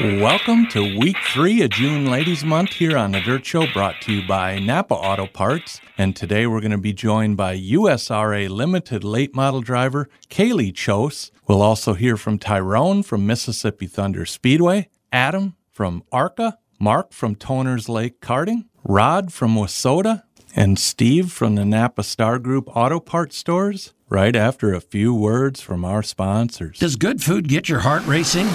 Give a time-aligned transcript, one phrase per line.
[0.00, 4.12] Welcome to week three of June Ladies Month here on the Dirt Show, brought to
[4.12, 5.80] you by Napa Auto Parts.
[5.96, 11.32] And today we're going to be joined by USRA Limited late model driver Caylee Kjos.
[11.48, 17.88] We'll also hear from Tyrone from Mississippi Thunder Speedway, Adam from ARCA, Mark from Toners
[17.88, 20.22] Lake Karting, Rod from WISSOTA,
[20.54, 23.94] and Steve from the Napa Star Group Auto Parts Stores.
[24.08, 26.78] Right after a few words from our sponsors.
[26.78, 28.46] Does good food get your heart racing?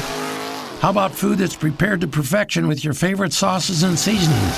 [0.84, 4.58] How about food that's prepared to perfection with your favorite sauces and seasonings?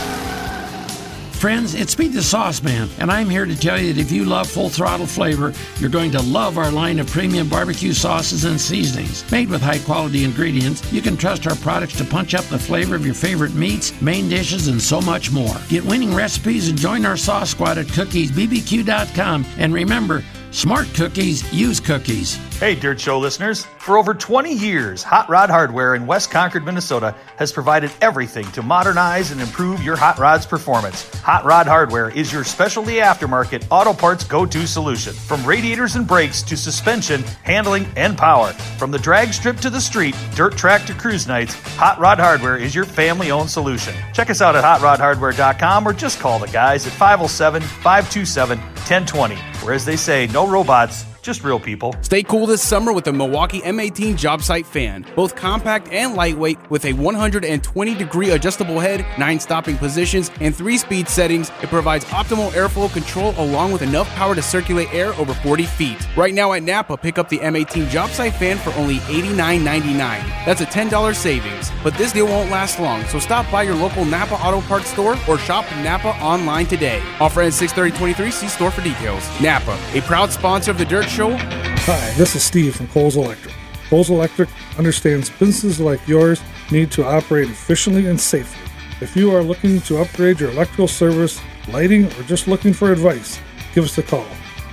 [1.40, 4.26] Friends, it's me, the Sauce Man, and I'm here to tell you that if you
[4.26, 8.60] love full throttle flavor, you're going to love our line of premium barbecue sauces and
[8.60, 9.32] seasonings.
[9.32, 12.96] Made with high quality ingredients, you can trust our products to punch up the flavor
[12.96, 15.55] of your favorite meats, main dishes, and so much more.
[15.70, 19.46] Get winning recipes and join our sauce squad at cookiesbbq.com.
[19.60, 22.40] And remember, smart cookies use cookies.
[22.58, 23.66] Hey, Dirt Show listeners.
[23.80, 28.62] For over 20 years, Hot Rod Hardware in West Concord, Minnesota has provided everything to
[28.62, 31.04] modernize and improve your hot rod's performance.
[31.20, 35.12] Hot Rod Hardware is your specialty aftermarket auto parts go to solution.
[35.12, 38.54] From radiators and brakes to suspension, handling, and power.
[38.80, 42.55] From the drag strip to the street, dirt track to cruise nights, Hot Rod Hardware
[42.55, 43.93] is your family owned solution.
[44.13, 49.35] Check us out at hotrodhardware.com or just call the guys at 507 527 1020.
[49.35, 51.95] Where, as they say, no robots just real people.
[52.01, 55.05] Stay cool this summer with the Milwaukee M18 Job Site Fan.
[55.15, 60.77] Both compact and lightweight with a 120 degree adjustable head, 9 stopping positions, and 3
[60.77, 65.34] speed settings, it provides optimal airflow control along with enough power to circulate air over
[65.34, 66.07] 40 feet.
[66.16, 69.97] Right now at Napa, pick up the M18 Job Site Fan for only $89.99.
[70.46, 71.72] That's a $10 savings.
[71.84, 75.18] But this deal won't last long, so stop by your local Napa Auto Parts store
[75.28, 77.01] or shop Napa online today.
[77.19, 78.31] Offer ends 63023.
[78.31, 79.23] See store for details.
[79.41, 83.56] Napa, a proud sponsor of the Dirt Hi, this is Steve from Coles Electric.
[83.88, 86.41] Coles Electric understands businesses like yours
[86.72, 88.69] need to operate efficiently and safely.
[89.00, 93.40] If you are looking to upgrade your electrical service, lighting, or just looking for advice,
[93.74, 94.28] give us a call.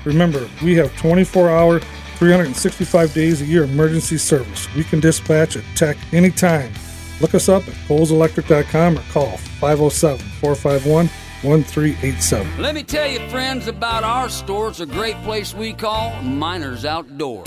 [0.05, 4.67] Remember, we have 24 hour, 365 days a year emergency service.
[4.75, 6.73] We can dispatch a tech anytime.
[7.21, 11.09] Look us up at coleselectric.com or call 507 451
[11.43, 12.63] 1387.
[12.63, 14.69] Let me tell you, friends, about our store.
[14.69, 17.45] It's a great place we call Miners Outdoor.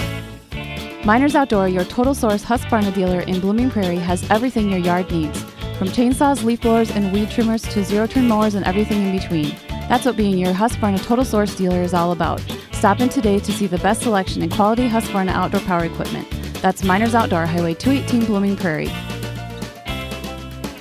[1.06, 5.42] Miners Outdoor, your total source Husqvarna dealer in Blooming Prairie, has everything your yard needs.
[5.78, 9.56] From chainsaws, leaf blowers, and weed trimmers to zero turn mowers and everything in between.
[9.88, 12.42] That's what being your Husqvarna Total Source dealer is all about.
[12.74, 16.28] Stop in today to see the best selection in quality Husqvarna outdoor power equipment.
[16.62, 18.92] That's Miners Outdoor, Highway 218, Blooming Prairie.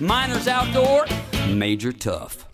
[0.00, 1.06] Miners Outdoor,
[1.48, 2.44] Major Tough.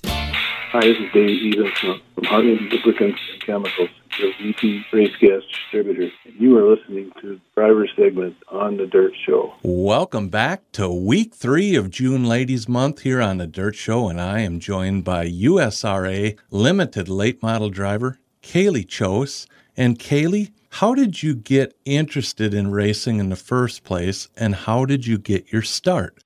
[0.73, 3.89] Hi, this is Dave Evans from, from Heartland Lubricants and Chemicals,
[4.21, 6.13] your VP race gas distributor.
[6.39, 9.53] You are listening to Driver Segment on The Dirt Show.
[9.65, 14.21] Welcome back to week three of June Ladies Month here on The Dirt Show, and
[14.21, 19.49] I am joined by USRA Limited late model driver Caylee Kjos.
[19.77, 24.85] And Caylee, how did you get interested in racing in the first place, and how
[24.85, 26.23] did you get your start?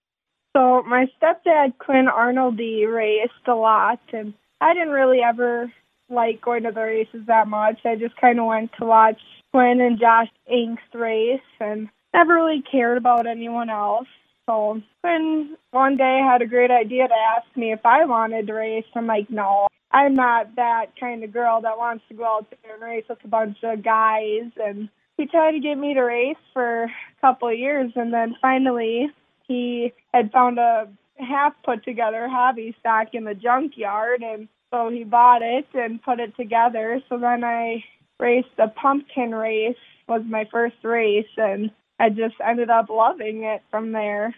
[0.56, 5.72] So my stepdad Quinn Arnoldy raced a lot, and I didn't really ever
[6.09, 7.81] like going to the races that much.
[7.84, 9.20] I just kind of went to watch
[9.53, 14.06] Quinn and Josh Inks race, and never really cared about anyone else.
[14.47, 18.53] So Quinn one day had a great idea to ask me if I wanted to
[18.53, 18.84] race.
[18.94, 22.75] I'm like, no, I'm not that kind of girl that wants to go out there
[22.75, 24.53] and race with a bunch of guys.
[24.62, 26.91] And he tried to get me to race for a
[27.21, 29.09] couple of years, and then finally
[29.47, 30.88] he had found a
[31.19, 36.19] half put together hobby stock in the junkyard and so he bought it and put
[36.19, 37.00] it together.
[37.09, 37.84] So then i
[38.19, 39.77] raced the pumpkin race
[40.09, 44.34] was my first race and i just ended up loving it from there.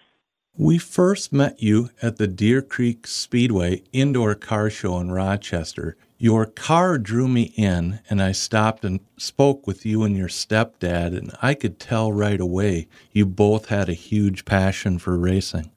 [0.58, 6.46] We first met you at the deer creek speedway indoor car show in rochester your
[6.46, 11.32] car drew me in, and I stopped and spoke with you and your stepdad, and
[11.42, 15.70] I could tell right away you both had a huge passion for racing.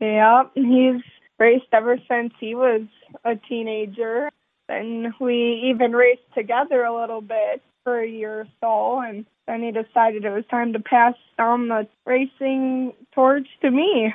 [0.00, 1.02] Yeah, he's
[1.38, 2.82] raced ever since he was
[3.24, 4.30] a teenager,
[4.68, 9.62] and we even raced together a little bit for a year or so, and then
[9.62, 14.12] he decided it was time to pass down the racing torch to me.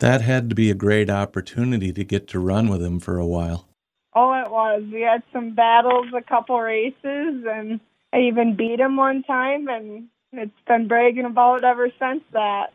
[0.00, 3.26] That had to be a great opportunity to get to run with him for a
[3.26, 3.68] while.
[4.14, 4.82] Oh, it was.
[4.92, 7.80] We had some battles, a couple races, and
[8.12, 12.72] I even beat him one time, and it's been bragging about ever since that.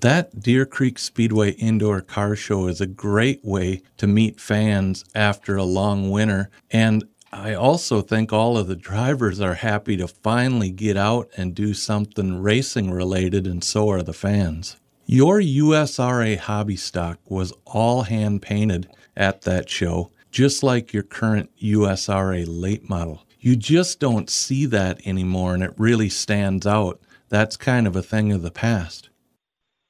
[0.00, 5.56] That Deer Creek Speedway indoor car show is a great way to meet fans after
[5.56, 6.48] a long winter.
[6.70, 11.54] And I also think all of the drivers are happy to finally get out and
[11.54, 14.76] do something racing related, and so are the fans.
[15.06, 21.50] Your USRA hobby stock was all hand painted at that show, just like your current
[21.62, 23.24] USRA late model.
[23.38, 27.00] You just don't see that anymore, and it really stands out.
[27.28, 29.08] That's kind of a thing of the past.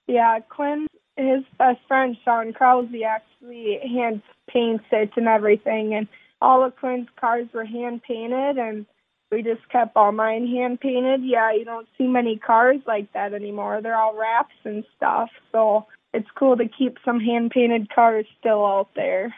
[0.07, 6.07] Yeah, Quinn, his best friend Sean Krause actually hand paints it and everything, and
[6.41, 8.87] all of Quinn's cars were hand painted, and
[9.31, 11.23] we just kept all mine hand painted.
[11.25, 13.81] Yeah, you don't see many cars like that anymore.
[13.83, 15.31] They're all wraps and stuff.
[15.53, 19.35] So it's cool to keep some hand painted cars still out there.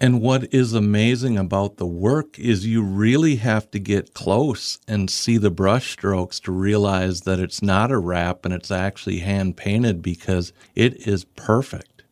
[0.00, 5.10] And what is amazing about the work is you really have to get close and
[5.10, 9.56] see the brush strokes to realize that it's not a wrap and it's actually hand
[9.56, 12.04] painted because it is perfect.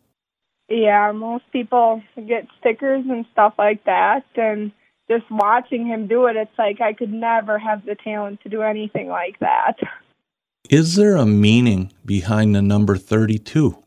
[0.68, 4.72] Yeah, most people get stickers and stuff like that and
[5.08, 8.62] just watching him do it, it's like I could never have the talent to do
[8.62, 9.76] anything like that.
[10.68, 13.80] Is there a meaning behind the number 32?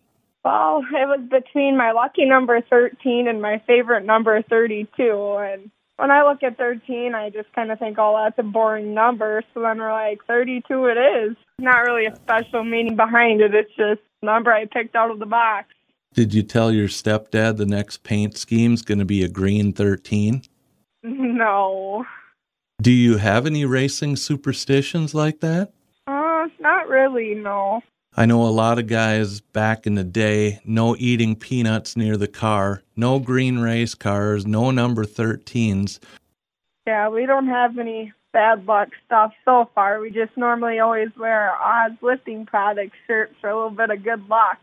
[0.43, 5.37] Well, it was between my lucky number 13 and my favorite number 32.
[5.39, 8.93] And when I look at 13, I just kind of think, oh, that's a boring
[8.93, 9.43] number.
[9.53, 11.37] So then we're like, 32 it is.
[11.57, 13.53] Not really a special meaning behind it.
[13.53, 15.67] It's just a number I picked out of the box.
[16.13, 20.43] Did you tell your stepdad the next paint scheme's going to be a green 13?
[21.01, 22.05] No.
[22.81, 25.71] Do you have any racing superstitions like that?
[26.07, 27.81] Uh, not really, no.
[28.19, 32.27] I know a lot of guys back in the day, no eating peanuts near the
[32.27, 35.99] car, no green race cars, no number 13s.
[36.85, 40.01] Yeah, we don't have any bad luck stuff so far.
[40.01, 44.03] We just normally always wear our Oz Lifting Products shirt for a little bit of
[44.03, 44.59] good luck.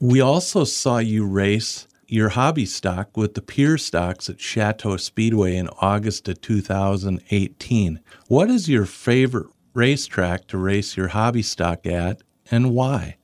[0.00, 5.54] We also saw you race your hobby stock with the Pure Stocks at Chateau Speedway
[5.54, 8.00] in August of 2018.
[8.26, 12.20] What is your favorite racetrack to race your hobby stock at
[12.52, 13.16] and why?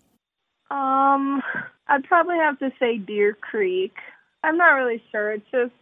[0.71, 1.43] Um,
[1.87, 3.93] I'd probably have to say Deer Creek.
[4.43, 5.33] I'm not really sure.
[5.33, 5.73] It's just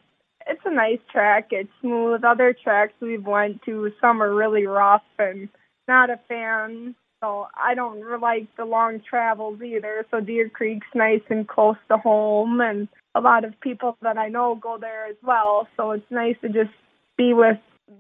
[0.47, 1.49] it's a nice track.
[1.51, 2.25] It's smooth.
[2.25, 5.49] Other tracks we've went to, some are really rough and
[5.89, 6.95] not a fan.
[7.23, 10.05] So I don't like the long travels either.
[10.11, 14.29] So Deer Creek's nice and close to home, and a lot of people that I
[14.29, 15.67] know go there as well.
[15.77, 16.71] So it's nice to just
[17.17, 17.59] be with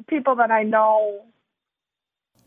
[0.09, 1.23] people that I know.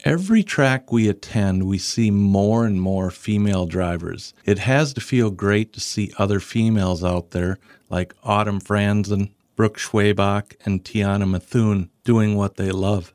[0.05, 4.33] Every track we attend, we see more and more female drivers.
[4.45, 7.59] It has to feel great to see other females out there,
[7.89, 13.13] like Autumn Franzen, Brooke Schwabach, and Tiana Mathune, doing what they love.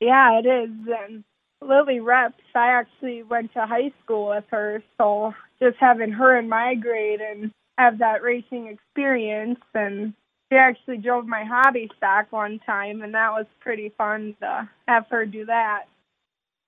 [0.00, 0.70] Yeah, it is.
[0.98, 1.24] And
[1.60, 6.48] Lily Reps, I actually went to high school with her, so just having her in
[6.48, 10.14] my grade and have that racing experience and
[10.52, 15.06] she actually drove my hobby stock one time and that was pretty fun to have
[15.10, 15.84] her do that.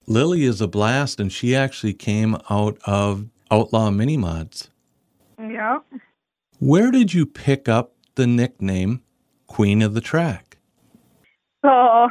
[0.06, 4.70] Lily is a blast and she actually came out of Outlaw Mini Mods.
[5.38, 5.84] Yep.
[6.60, 9.02] Where did you pick up the nickname
[9.46, 10.56] Queen of the Track?
[11.62, 12.08] So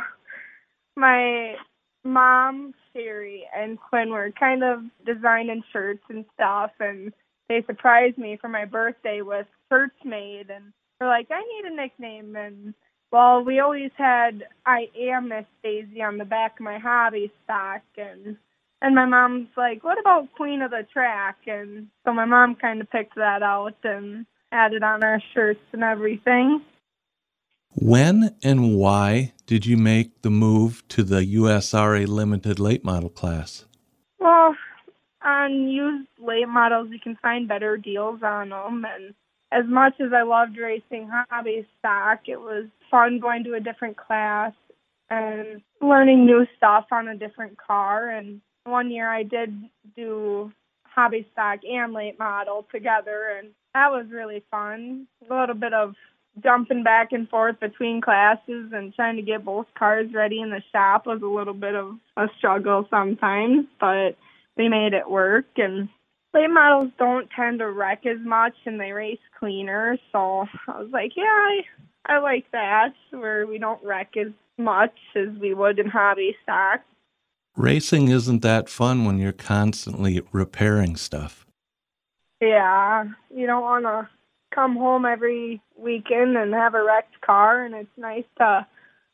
[0.96, 1.56] my
[2.04, 7.14] mom, Sherry, and Quinn were kind of designing shirts and stuff, and
[7.50, 10.74] they surprised me for my birthday with shirts made, and
[11.04, 12.74] they're like, I need a nickname, and
[13.12, 17.82] well, we always had I am Miss Daisy on the back of my hobby stock,
[17.98, 18.38] and
[18.82, 21.38] and my mom's like, what about Queen of the Track?
[21.48, 25.84] And so my mom kind of picked that out and added on our shirts and
[25.84, 26.62] everything.
[27.76, 33.66] When and why did you make the move to the USRA limited late model class?
[34.20, 34.56] Well,
[35.22, 38.86] on used late models, you can find better deals on them.
[38.86, 39.14] And
[39.54, 43.98] as much as I loved racing hobby stock, it was fun going to a different
[43.98, 44.54] class
[45.10, 48.10] and learning new stuff on a different car.
[48.10, 49.54] And one year I did
[49.96, 50.52] do
[50.84, 55.08] hobby stock and late model together, and that was really fun.
[55.30, 55.94] A little bit of
[56.42, 60.64] jumping back and forth between classes and trying to get both cars ready in the
[60.72, 64.18] shop was a little bit of a struggle sometimes, but
[64.58, 65.90] we made it work and
[66.34, 70.90] late models don't tend to wreck as much and they race cleaner, so I was
[70.92, 71.62] like, yeah, I
[72.06, 76.82] I like that where we don't wreck as much as we would in hobby stock.
[77.56, 81.46] Racing isn't that fun when you're constantly repairing stuff.
[82.42, 84.10] Yeah, you don't want to
[84.54, 88.68] come home every weekend and have a wrecked car, and it's nice to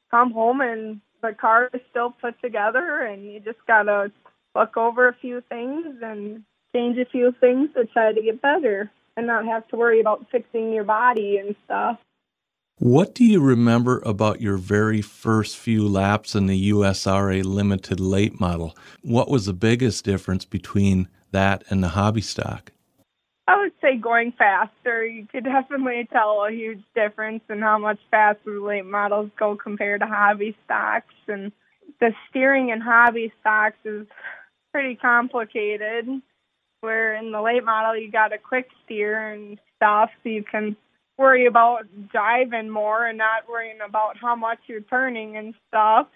[0.10, 4.12] come home and the car is still put together, and you just gotta
[4.56, 6.44] look over a few things and
[6.76, 10.26] change a few things to try to get better and not have to worry about
[10.32, 11.98] fixing your body and stuff.
[12.78, 18.40] What do you remember about your very first few laps in the USRA limited late
[18.40, 18.78] model?
[19.02, 22.72] What was the biggest difference between that and the hobby stock?
[23.50, 25.06] I would say going faster.
[25.06, 29.58] You could definitely tell a huge difference in how much faster the late models go
[29.58, 31.14] compared to hobby stocks.
[31.28, 31.52] And
[32.00, 34.08] the steering in hobby stocks is
[34.72, 36.08] pretty complicated.
[36.82, 40.76] Where in the late model you got a quick steer and stuff, so you can
[41.18, 46.08] worry about driving more and not worrying about how much you're turning and stuff.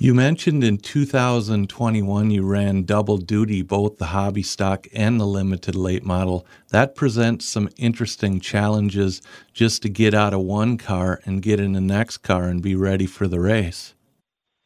[0.00, 5.74] You mentioned in 2021 you ran double duty, both the hobby stock and the limited
[5.74, 6.46] late model.
[6.70, 9.20] That presents some interesting challenges
[9.52, 12.76] just to get out of one car and get in the next car and be
[12.76, 13.94] ready for the race.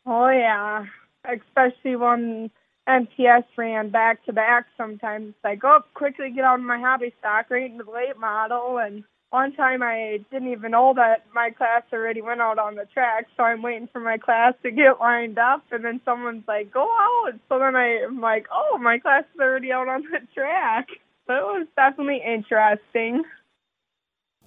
[0.04, 0.84] Oh, yeah.
[1.24, 2.50] Especially when
[2.86, 5.34] MTS ran back to back sometimes.
[5.44, 9.04] Like, oh, quickly get out of my hobby stock right into the late model and
[9.32, 13.28] one time I didn't even know that my class already went out on the track,
[13.34, 16.82] so I'm waiting for my class to get lined up, and then someone's like, "Go
[16.82, 20.88] out!" So then I'm like, "Oh, my class is already out on the track."
[21.26, 23.24] So it was definitely interesting.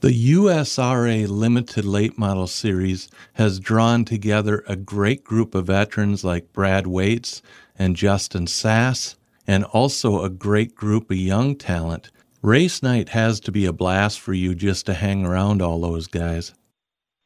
[0.01, 6.53] The USRA Limited Late Model Series has drawn together a great group of veterans like
[6.53, 7.41] Brad Waits
[7.77, 9.15] and Justin Sass,
[9.47, 12.11] and also a great group of young talent
[12.45, 16.05] Race night has to be a blast for you just to hang around all those
[16.05, 16.53] guys.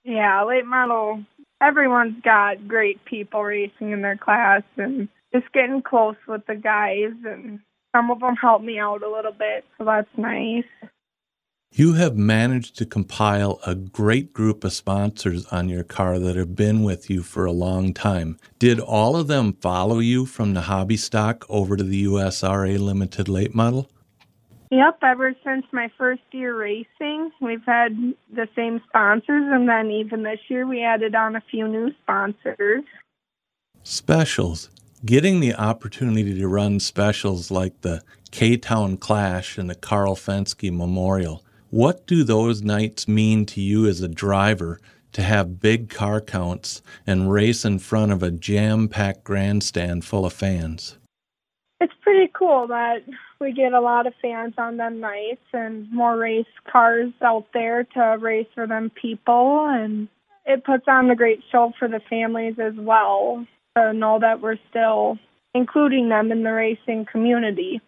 [0.05, 1.25] Yeah, late model.
[1.59, 7.11] Everyone's got great people racing in their class, and just getting close with the guys,
[7.25, 7.59] and
[7.93, 10.63] some of them help me out a little bit, so that's nice.
[11.71, 16.55] You have managed to compile a great group of sponsors on your car that have
[16.55, 18.37] been with you for a long time.
[18.57, 23.29] Did all of them follow you from the hobby stock over to the USRA Limited
[23.29, 23.89] Late Model?
[24.71, 27.95] Yep, ever since my first year racing, we've had
[28.33, 32.83] the same sponsors, and then even this year we added on a few new sponsors.
[33.83, 34.69] Specials.
[35.05, 40.75] Getting the opportunity to run specials like the K Town Clash and the Carl Fenske
[40.75, 41.43] Memorial.
[41.71, 44.79] What do those nights mean to you as a driver
[45.11, 50.25] to have big car counts and race in front of a jam packed grandstand full
[50.25, 50.97] of fans?
[51.79, 53.03] It's pretty cool that
[53.39, 57.83] we get a lot of fans on them nights and more race cars out there
[57.83, 60.07] to race for them people and
[60.47, 63.45] it puts on a great show for the families as well
[63.77, 65.19] to know that we're still
[65.53, 67.79] including them in the racing community.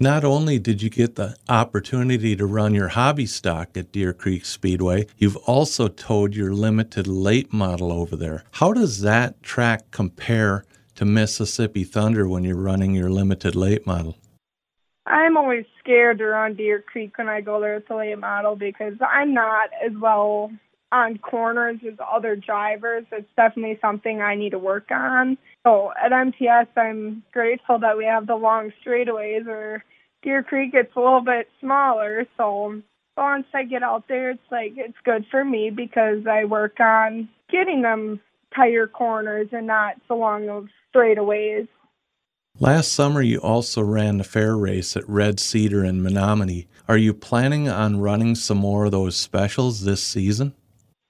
[0.00, 4.44] Not only did you get the opportunity to run your hobby stock at Deer Creek
[4.44, 8.42] Speedway, you've also towed your limited late model over there.
[8.54, 10.64] How does that track compare
[10.96, 14.16] to Mississippi Thunder when you're running your limited late model?
[15.06, 18.56] I'm always scared to run Deer Creek when I go there with the late model
[18.56, 20.50] because I'm not as well
[20.92, 23.04] on corners with other drivers.
[23.10, 25.36] It's definitely something I need to work on.
[25.66, 29.84] So at MTS, I'm grateful that we have the long straightaways where
[30.22, 32.26] Deer Creek gets a little bit smaller.
[32.36, 32.80] So
[33.16, 37.28] once I get out there, it's like it's good for me because I work on
[37.50, 38.20] getting them
[38.54, 41.68] tighter corners and not so long of straightaways.
[42.60, 46.66] Last summer, you also ran the fair race at Red Cedar in Menomonie.
[46.86, 50.54] Are you planning on running some more of those specials this season?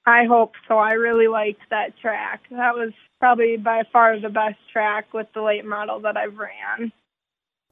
[0.05, 0.77] I hope so.
[0.77, 2.43] I really liked that track.
[2.51, 6.91] That was probably by far the best track with the late model that I've ran.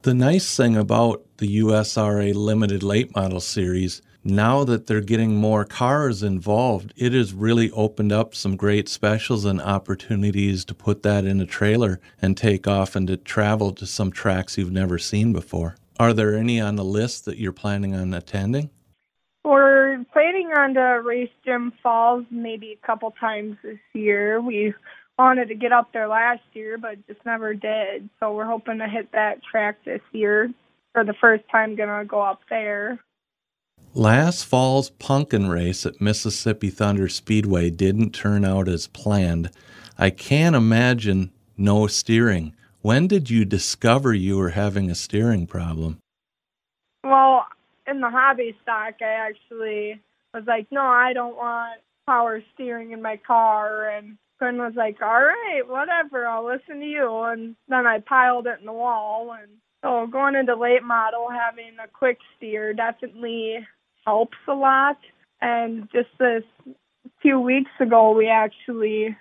[0.02, 5.66] The nice thing about the USRA Limited Late Model Series now that they're getting more
[5.66, 11.26] cars involved, it has really opened up some great specials and opportunities to put that
[11.26, 15.34] in a trailer and take off and to travel to some tracks you've never seen
[15.34, 15.76] before.
[16.00, 18.70] Are there any on the list that you're planning on attending?
[20.64, 24.40] On to race Jim Falls maybe a couple times this year.
[24.40, 24.72] We
[25.18, 28.08] wanted to get up there last year, but just never did.
[28.18, 30.50] So we're hoping to hit that track this year
[30.94, 31.76] for the first time.
[31.76, 32.98] Gonna go up there.
[33.92, 39.50] Last fall's pumpkin race at Mississippi Thunder Speedway didn't turn out as planned.
[39.98, 42.54] I can't imagine no steering.
[42.80, 45.98] When did you discover you were having a steering problem?
[47.02, 47.44] Well,
[47.86, 50.00] in the hobby stock, I actually
[50.34, 53.88] was like, no, I don't want power steering in my car.
[53.88, 57.22] And Quinn was like, all right, whatever, I'll listen to you.
[57.22, 59.34] And then I piled it in the wall.
[59.40, 59.52] And
[59.84, 63.66] so going into late model, having a quick steer definitely
[64.04, 64.98] helps a lot.
[65.40, 66.44] And just this
[67.20, 69.16] few weeks ago, we actually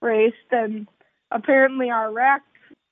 [0.00, 0.86] raced, and
[1.30, 2.42] apparently our rack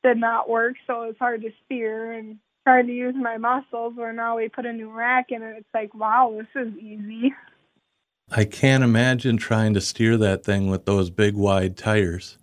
[0.02, 3.94] did not work, so it was hard to steer and trying to use my muscles.
[3.96, 7.32] Where now we put a new rack in, and it's like, wow, this is easy.
[8.30, 12.38] I can't imagine trying to steer that thing with those big wide tires.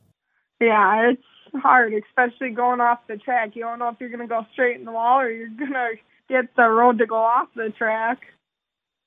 [0.62, 1.22] Yeah, it's
[1.62, 3.56] hard, especially going off the track.
[3.56, 5.74] You don't know if you're going to go straight in the wall or you're going
[5.74, 5.92] to
[6.30, 8.20] get the road to go off the track.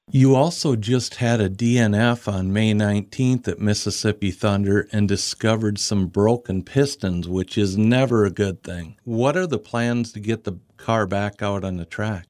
[0.09, 6.07] You also just had a DNF on May 19th at Mississippi Thunder and discovered some
[6.07, 8.97] broken pistons, which is never a good thing.
[9.03, 12.27] What are the plans to get the car back out on the track?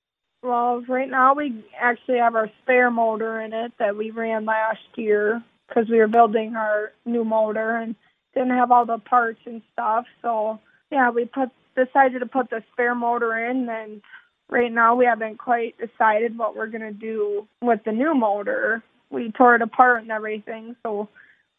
[0.46, 4.78] Well, right now we actually have our spare motor in it that we ran last
[4.94, 7.96] year because we were building our new motor and
[8.32, 10.04] didn't have all the parts and stuff.
[10.22, 10.60] So
[10.92, 14.00] yeah, we put decided to put the spare motor in and
[14.48, 18.84] right now we haven't quite decided what we're to do with the new motor.
[19.10, 21.08] We tore it apart and everything, so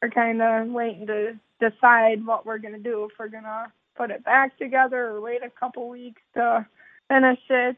[0.01, 4.23] we're kind of waiting to decide what we're to do if we're to put it
[4.23, 6.65] back together or wait a couple weeks to
[7.09, 7.75] finish it.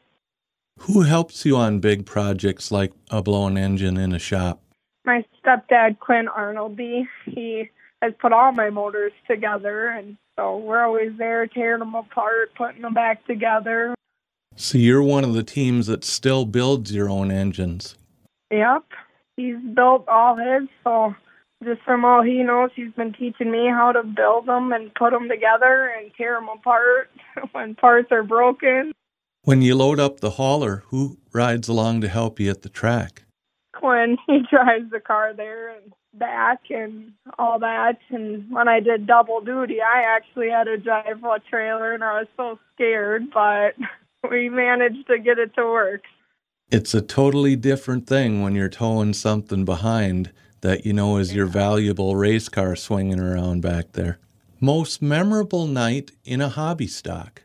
[0.82, 4.62] Who helps you on big projects like a blown engine in a shop?
[5.06, 7.70] My stepdad, Quinn Arnoldy, he
[8.02, 12.82] has put all my motors together, and so we're always there tearing them apart, putting
[12.82, 13.94] them back together.
[14.56, 17.96] So you're one of the teams that still builds your own engines.
[18.52, 18.84] Yep.
[19.36, 21.14] He's built all his, so
[21.64, 25.12] just from all he knows, he's been teaching me how to build them and put
[25.12, 27.10] them together and tear them apart
[27.52, 28.94] when parts are broken.
[29.50, 33.24] When you load up the hauler, who rides along to help you at the track?
[33.74, 37.98] Quinn, he drives the car there and back and all that.
[38.12, 42.20] And when I did double duty, I actually had to drive a trailer and I
[42.20, 43.74] was so scared, but
[44.30, 46.04] we managed to get it to work.
[46.70, 51.48] It's a totally different thing when you're towing something behind that you know is your
[51.48, 54.20] valuable race car swinging around back there.
[54.60, 57.42] Most memorable night in a hobby stock?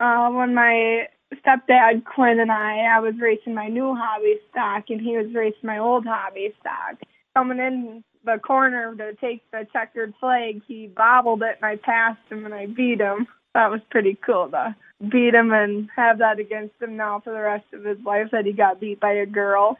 [0.00, 5.00] Uh, when my stepdad Quinn and I, I was racing my new hobby stock, and
[5.00, 7.00] he was racing my old hobby stock.
[7.34, 12.20] Coming in the corner to take the checkered flag, he bobbled it, and I passed
[12.30, 13.26] him, and I beat him.
[13.54, 17.40] That was pretty cool, though beat him and have that against him now for the
[17.40, 19.78] rest of his life that he got beat by a girl.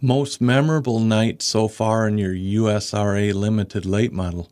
[0.00, 4.48] Most memorable night so far in your USRA limited late model?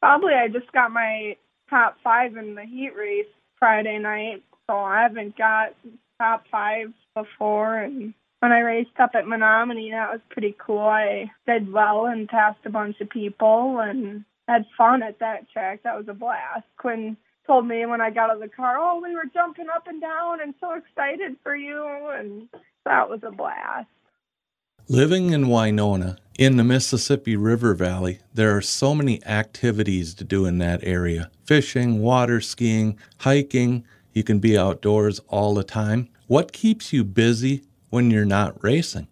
[0.00, 1.36] Probably I just got my
[1.70, 3.26] top five in the heat race
[3.58, 5.74] Friday night, so I haven't got
[6.18, 7.78] top five before.
[7.78, 10.80] And when I raced up at Menomonie, that was pretty cool.
[10.80, 15.82] I did well and passed a bunch of people and had fun at that track.
[15.82, 16.64] That was a blast.
[16.76, 17.16] Quinn
[17.46, 20.00] told me when I got out of the car, oh, we were jumping up and
[20.00, 22.08] down and so excited for you.
[22.10, 22.48] And
[22.84, 23.88] that was a blast.
[24.90, 30.46] Living in Winona, in the Mississippi River Valley, there are so many activities to do
[30.46, 33.84] in that area fishing, water skiing, hiking.
[34.14, 36.08] You can be outdoors all the time.
[36.26, 39.08] What keeps you busy when you're not racing?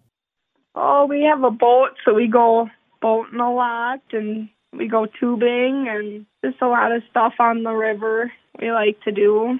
[0.73, 5.87] Oh, we have a boat, so we go boating a lot and we go tubing
[5.87, 9.59] and just a lot of stuff on the river we like to do.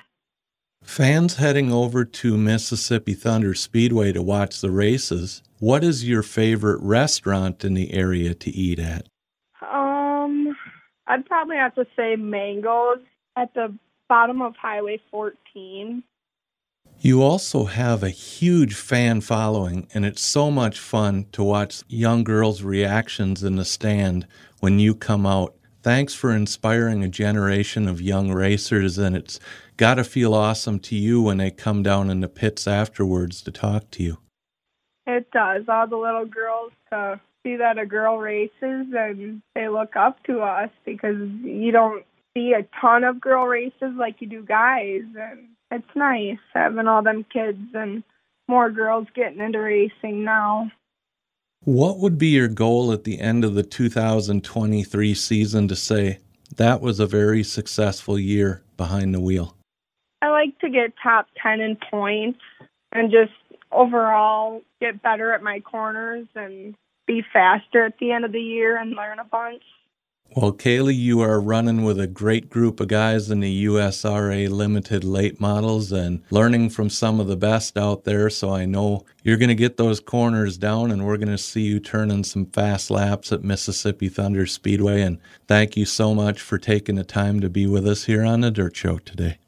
[0.81, 6.81] Fans heading over to Mississippi Thunder Speedway to watch the races, what is your favorite
[6.81, 9.07] restaurant in the area to eat at?
[9.61, 10.55] Um,
[11.07, 12.99] I'd probably have to say Mangoes
[13.35, 13.75] at the
[14.07, 16.03] bottom of Highway 14.
[16.99, 22.23] You also have a huge fan following, and it's so much fun to watch young
[22.23, 24.25] girls' reactions in the stand
[24.59, 25.55] when you come out.
[25.83, 29.39] Thanks for inspiring a generation of young racers, and it's
[29.77, 33.51] got to feel awesome to you when they come down in the pits afterwards to
[33.51, 34.17] talk to you.
[35.07, 35.63] It does.
[35.69, 40.41] All the little girls to see that a girl races and they look up to
[40.41, 45.47] us because you don't see a ton of girl races like you do guys, and
[45.71, 48.03] it's nice having all them kids and
[48.47, 50.69] more girls getting into racing now.
[51.63, 56.19] What would be your goal at the end of the 2023 season to say
[56.55, 59.55] that was a very successful year behind the wheel?
[60.21, 62.39] I like to get top 10 in points
[62.91, 63.33] and just
[63.71, 66.75] overall get better at my corners and
[67.05, 69.63] be faster at the end of the year and learn a bunch.
[70.35, 75.03] Well, Caylee, you are running with a great group of guys in the USRA limited
[75.03, 78.29] late models and learning from some of the best out there.
[78.29, 81.61] So I know you're going to get those corners down and we're going to see
[81.61, 85.01] you turning some fast laps at Mississippi Thunder Speedway.
[85.01, 88.41] And thank you so much for taking the time to be with us here on
[88.41, 89.39] the Dirt Show today.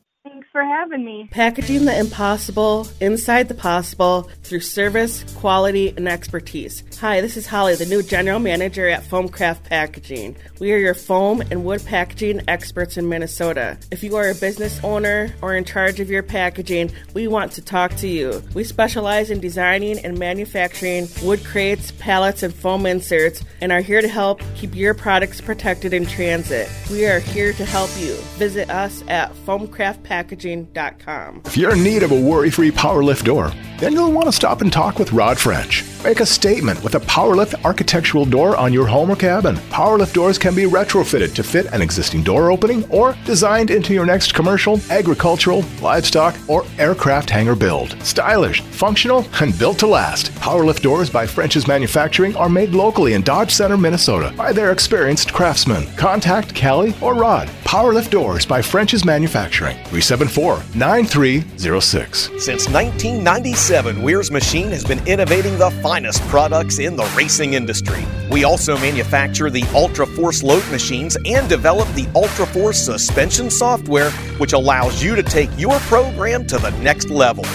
[0.90, 1.28] Having me.
[1.30, 6.84] Packaging the impossible inside the possible through service, quality, and expertise.
[7.00, 10.36] Hi, this is Holly, the new general manager at Foamcraft Packaging.
[10.60, 13.78] We are your foam and wood packaging experts in Minnesota.
[13.92, 17.62] If you are a business owner or in charge of your packaging, we want to
[17.62, 18.42] talk to you.
[18.56, 24.02] We specialize in designing and manufacturing wood crates, pallets, and foam inserts and are here
[24.02, 26.68] to help keep your products protected in transit.
[26.90, 28.16] We are here to help you.
[28.40, 30.79] Visit us at foamcraftpackaging.com.
[31.46, 34.32] If you're in need of a worry free power lift door, then you'll want to
[34.32, 35.84] stop and talk with Rod French.
[36.04, 39.58] Make a statement with a PowerLift architectural door on your home or cabin.
[39.70, 44.06] PowerLift doors can be retrofitted to fit an existing door opening or designed into your
[44.06, 48.02] next commercial, agricultural, livestock, or aircraft hangar build.
[48.02, 50.32] Stylish, functional, and built to last.
[50.36, 55.34] PowerLift doors by French's Manufacturing are made locally in Dodge Center, Minnesota by their experienced
[55.34, 55.86] craftsmen.
[55.98, 57.50] Contact Callie or Rod.
[57.66, 59.76] PowerLift doors by French's Manufacturing.
[59.76, 62.30] 374 9306.
[62.38, 68.06] Since 1997, Wehrs Machine has been innovating the finest products in the racing industry.
[68.30, 74.12] We also manufacture the Ultra Force load machines and develop the Ultra Force suspension software,
[74.38, 77.46] which allows you to take your program to the next level.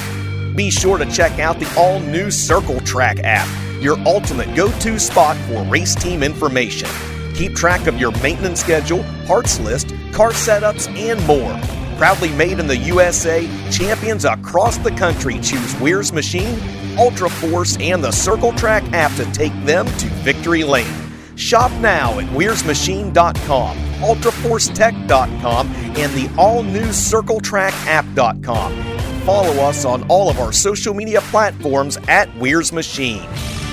[0.57, 3.48] Be sure to check out the all new Circle Track app,
[3.81, 6.88] your ultimate go to spot for race team information.
[7.35, 11.74] Keep track of your maintenance schedule, parts list, car setups, and more.
[11.97, 16.59] Proudly made in the USA, champions across the country choose Wehrs Machine,
[16.99, 20.93] Ultra Force, and the Circle Track app to take them to victory lane.
[21.37, 28.95] Shop now at WehrsMachine.com, UltraForceTech.com, and the all new CircleTrackApp.com.
[29.25, 33.27] Follow us on all of our social media platforms at Wehrs Machine.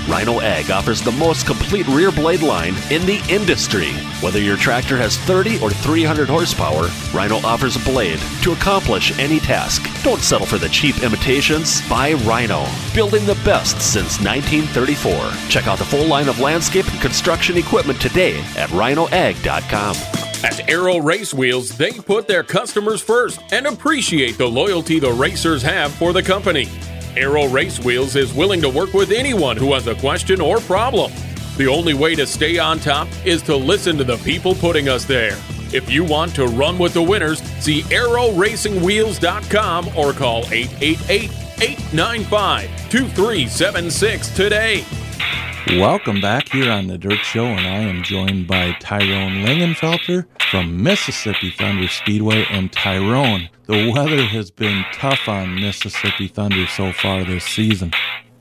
[0.08, 3.92] Rhino Ag offers the most complete rear blade line in the industry.
[4.20, 9.38] Whether your tractor has 30 or 300 horsepower, Rhino offers a blade to accomplish any
[9.38, 9.82] task.
[10.02, 11.86] Don't settle for the cheap imitations.
[11.88, 15.48] Buy Rhino, building the best since 1934.
[15.48, 19.96] Check out the full line of landscape and construction equipment today at rhinoag.com.
[20.44, 25.62] At Aero Race Wheels, they put their customers first and appreciate the loyalty the racers
[25.62, 26.68] have for the company.
[27.16, 31.12] Aero Race Wheels is willing to work with anyone who has a question or problem.
[31.56, 35.04] The only way to stay on top is to listen to the people putting us
[35.04, 35.36] there.
[35.72, 44.34] If you want to run with the winners, see aeroracingwheels.com or call 888 895 2376
[44.34, 44.84] today.
[45.68, 50.82] Welcome back here on the Dirt Show, and I am joined by Tyrone Lingenfelter from
[50.82, 52.44] Mississippi Thunder Speedway.
[52.50, 57.92] And Tyrone, the weather has been tough on Mississippi Thunder so far this season.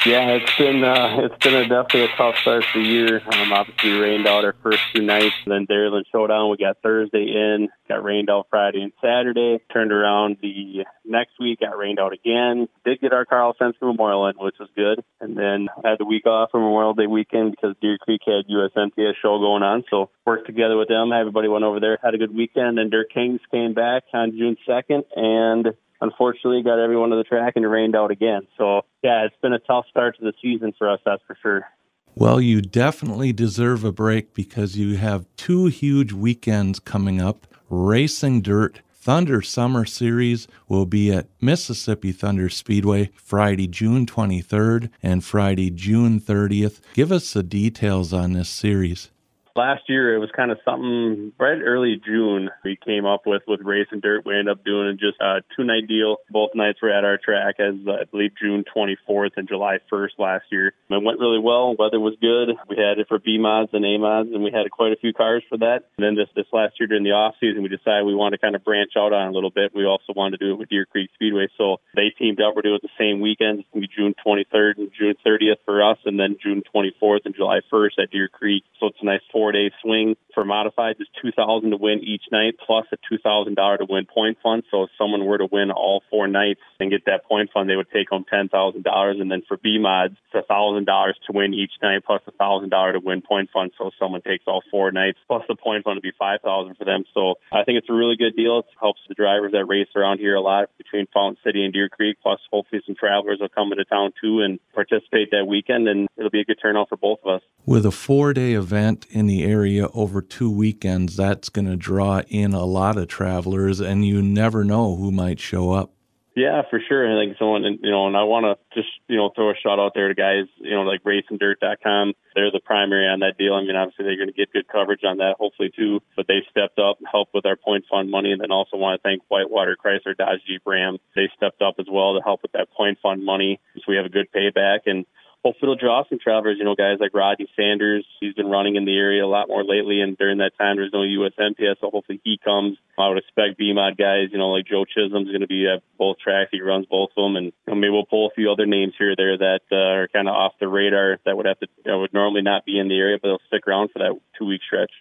[0.04, 3.22] Yeah, it's been uh, it's been a definitely a tough start to the year.
[3.34, 5.36] Um, obviously, rained out our first two nights.
[5.46, 9.60] Then Dairyland Showdown, we got Thursday in, got rained out Friday and Saturday.
[9.72, 12.68] Turned around the next week, got rained out again.
[12.84, 15.04] Did get our Carl Sensky Memorial in, which was good.
[15.20, 19.14] And then had the week off for Memorial Day weekend because Deer Creek had USMTS
[19.22, 19.84] show going on.
[19.92, 21.12] So worked together with them.
[21.14, 22.80] Everybody went over there, had a good weekend.
[22.80, 27.54] And Dirt Kings came back on June 2nd and unfortunately got everyone to the track
[27.56, 28.48] and it rained out again.
[28.58, 31.66] So yeah, it's been a tough start to the season for us, that's for sure.
[32.14, 37.48] Well, you definitely deserve a break because you have two huge weekends coming up.
[37.70, 45.24] Racing Dirt Thunder Summer Series will be at Mississippi Thunder Speedway Friday, June 23rd and
[45.24, 46.82] Friday, June 30th.
[46.94, 49.10] Give us the details on this series.
[49.56, 53.60] Last year, it was kind of something right early June we came up with with
[53.64, 54.26] Race and Dirt.
[54.26, 56.18] We ended up doing just a two night deal.
[56.30, 60.20] Both nights were at our track as uh, I believe June 24th and July 1st
[60.20, 60.74] last year.
[60.90, 61.76] It went really well.
[61.78, 62.56] Weather was good.
[62.70, 65.14] We had it for B mods and A mods, and we had quite a few
[65.14, 65.92] cars for that.
[65.98, 68.42] And then just this last year during the off season, we decided we wanted to
[68.42, 69.76] kind of branch out on a little bit.
[69.76, 72.56] We also wanted to do it with Deer Creek Speedway, so they teamed up.
[72.56, 73.60] We're doing it the same weekend.
[73.60, 77.36] It's gonna be June 23rd and June 30th for us, and then June 24th and
[77.36, 78.64] July 1st at Deer Creek.
[78.80, 80.96] So it's a nice four day swing for modified.
[81.00, 84.38] is two thousand to win each night, plus a two thousand dollar to win point
[84.44, 84.62] fund.
[84.70, 87.76] So if someone were to win all four nights and get that point fund, they
[87.76, 89.18] would take home ten thousand dollars.
[89.20, 92.32] And then for B mods, it's a thousand dollars to win each night, plus a
[92.32, 93.72] thousand dollar to win point fund.
[93.78, 96.78] So if someone takes all four nights, plus the point fund would be five thousand
[96.78, 97.04] for them.
[97.16, 98.60] So I think it's a really good deal.
[98.60, 101.90] It helps the drivers that race around here a lot between Fountain City and Deer
[101.90, 102.18] Creek.
[102.22, 106.30] Plus, hopefully, some travelers will come into town too and participate that weekend, and it'll
[106.30, 107.42] be a good turnout for both of us.
[107.66, 112.22] With a four day event in the area over two weekends, that's going to draw
[112.28, 115.92] in a lot of travelers, and you never know who might show up.
[116.36, 117.04] Yeah, for sure.
[117.04, 119.80] And like someone, you know, and I want to just, you know, throw a shout
[119.80, 122.14] out there to guys, you know, like racingdirt.com.
[122.36, 123.54] They're the primary on that deal.
[123.54, 126.40] I mean, obviously they're going to get good coverage on that, hopefully too, but they
[126.50, 128.32] stepped up, and helped with our point fund money.
[128.32, 131.00] And then also want to thank Whitewater Chrysler Dodge Jeep Ram.
[131.16, 133.60] They stepped up as well to help with that point fund money.
[133.76, 134.88] So we have a good payback.
[134.88, 135.06] And
[135.44, 136.58] hopefully it'll draw some travelers.
[136.58, 139.64] You know, guys like Rodney Sanders, he's been running in the area a lot more
[139.64, 142.78] lately, and during that time there's no USMTS, so hopefully he comes.
[142.98, 146.18] I would expect BMOD guys, you know, like Joe Chisholm's going to be at both
[146.20, 146.50] tracks.
[146.52, 148.94] He runs both of them, and you know, maybe we'll pull a few other names
[148.98, 151.68] here or there that uh, are kind of off the radar that would have to
[151.98, 154.62] would normally not be in the area, but they'll stick around for that two week
[154.66, 154.92] stretch.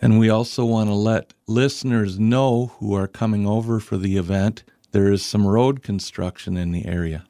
[0.00, 4.64] And we also want to let listeners know who are coming over for the event
[4.92, 7.26] there is some road construction in the area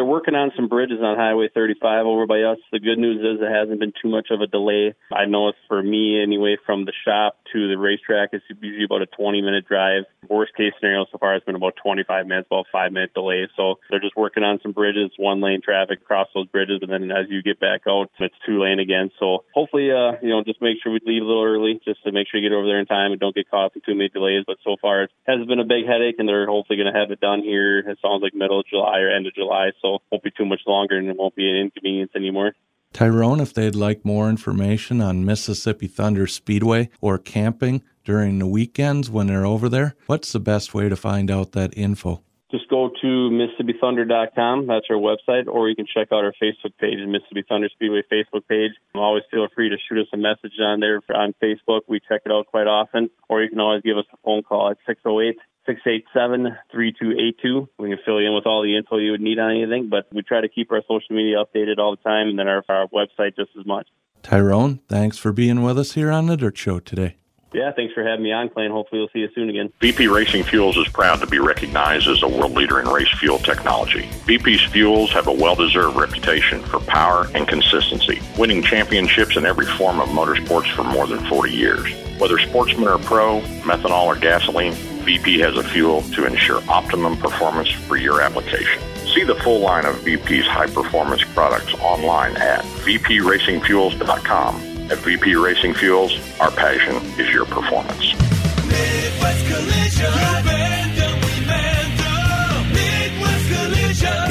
[0.00, 2.56] they're working on some bridges on Highway 35 over by us.
[2.72, 4.94] The good news is it hasn't been too much of a delay.
[5.12, 9.02] I know it's for me anyway, from the shop to the racetrack, it's usually about
[9.02, 10.04] a 20 minute drive.
[10.28, 13.48] Worst case scenario so far has been about 25 minutes, about five minute delay.
[13.56, 17.10] So they're just working on some bridges, one lane traffic across those bridges, and then
[17.10, 19.10] as you get back out, it's two lane again.
[19.18, 22.12] So hopefully, uh, you know, just make sure we leave a little early, just to
[22.12, 24.08] make sure you get over there in time and don't get caught in too many
[24.08, 24.44] delays.
[24.46, 27.10] But so far, it has been a big headache, and they're hopefully going to have
[27.10, 27.80] it done here.
[27.80, 29.72] It sounds like middle of July or end of July.
[29.82, 32.52] So won't be too much longer and it won't be an inconvenience anymore.
[32.92, 39.08] Tyrone, if they'd like more information on Mississippi Thunder Speedway or camping during the weekends
[39.08, 42.22] when they're over there, what's the best way to find out that info?
[42.50, 44.66] Just go to MississippiThunder.com.
[44.66, 48.42] That's our website, or you can check out our Facebook page, Mississippi Thunder Speedway Facebook
[48.48, 48.72] page.
[48.92, 51.82] Always feel free to shoot us a message on there on Facebook.
[51.86, 54.70] We check it out quite often, or you can always give us a phone call
[54.70, 57.68] at 608 687 3282.
[57.78, 60.06] We can fill you in with all the info you would need on anything, but
[60.12, 62.86] we try to keep our social media updated all the time and then our, our
[62.88, 63.88] website just as much.
[64.22, 67.16] Tyrone, thanks for being with us here on the Dirt Show today.
[67.52, 69.72] Yeah, thanks for having me on, Clay, and hopefully we'll see you soon again.
[69.80, 73.38] VP Racing Fuels is proud to be recognized as a world leader in race fuel
[73.38, 74.08] technology.
[74.24, 79.66] VP's fuels have a well deserved reputation for power and consistency, winning championships in every
[79.66, 81.92] form of motorsports for more than 40 years.
[82.20, 87.70] Whether sportsman or pro, methanol or gasoline, VP has a fuel to ensure optimum performance
[87.70, 88.82] for your application.
[89.14, 94.56] See the full line of VP's high performance products online at vpracingfuels.com.
[94.90, 98.14] At VP Racing Fuels, our passion is your performance.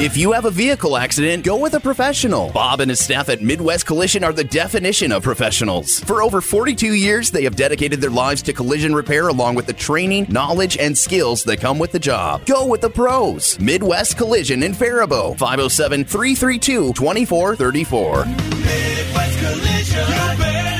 [0.00, 2.50] If you have a vehicle accident, go with a professional.
[2.52, 6.00] Bob and his staff at Midwest Collision are the definition of professionals.
[6.00, 9.72] For over 42 years, they have dedicated their lives to collision repair along with the
[9.72, 12.46] training, knowledge, and skills that come with the job.
[12.46, 13.58] Go with the pros.
[13.60, 18.24] Midwest Collision in Faribault, 507 332 2434.
[18.24, 20.79] Midwest Collision.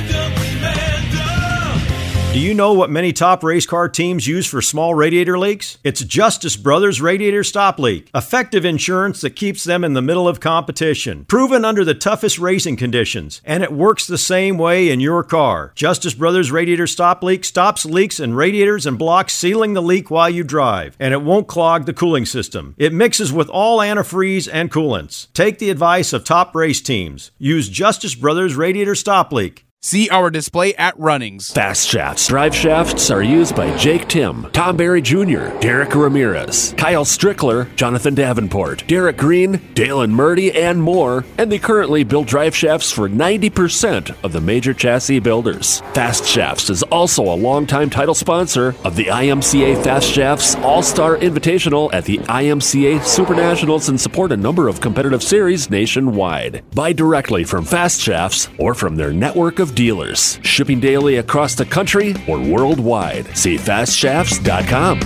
[2.33, 5.79] Do you know what many top race car teams use for small radiator leaks?
[5.83, 10.39] It's Justice Brothers Radiator Stop Leak, effective insurance that keeps them in the middle of
[10.39, 11.25] competition.
[11.25, 15.73] Proven under the toughest racing conditions, and it works the same way in your car.
[15.75, 20.31] Justice Brothers Radiator Stop Leak stops leaks in radiators and blocks, sealing the leak while
[20.31, 22.77] you drive, and it won't clog the cooling system.
[22.79, 25.27] It mixes with all antifreeze and coolants.
[25.33, 27.33] Take the advice of top race teams.
[27.39, 29.67] Use Justice Brothers Radiator Stop Leak.
[29.83, 31.53] See our display at Runnings.
[31.53, 32.29] Fast shafts.
[32.29, 38.15] Drive shafts are used by Jake Timm, Tom Berry Jr., Derek Ramirez, Kyle Strickler, Jonathan
[38.15, 41.25] Davenport, Derek Green, Dalen Murdy, and more.
[41.39, 45.81] And they currently build drive shafts for 90% of the major chassis builders.
[45.95, 51.17] Fast Shafts is also a longtime title sponsor of the IMCA Fast Shafts All Star
[51.17, 56.63] Invitational at the IMCA Super Nationals and support a number of competitive series nationwide.
[56.75, 61.65] Buy directly from Fast Shafts or from their network of dealers, shipping daily across the
[61.65, 63.37] country or worldwide.
[63.37, 65.01] See fastshafts.com.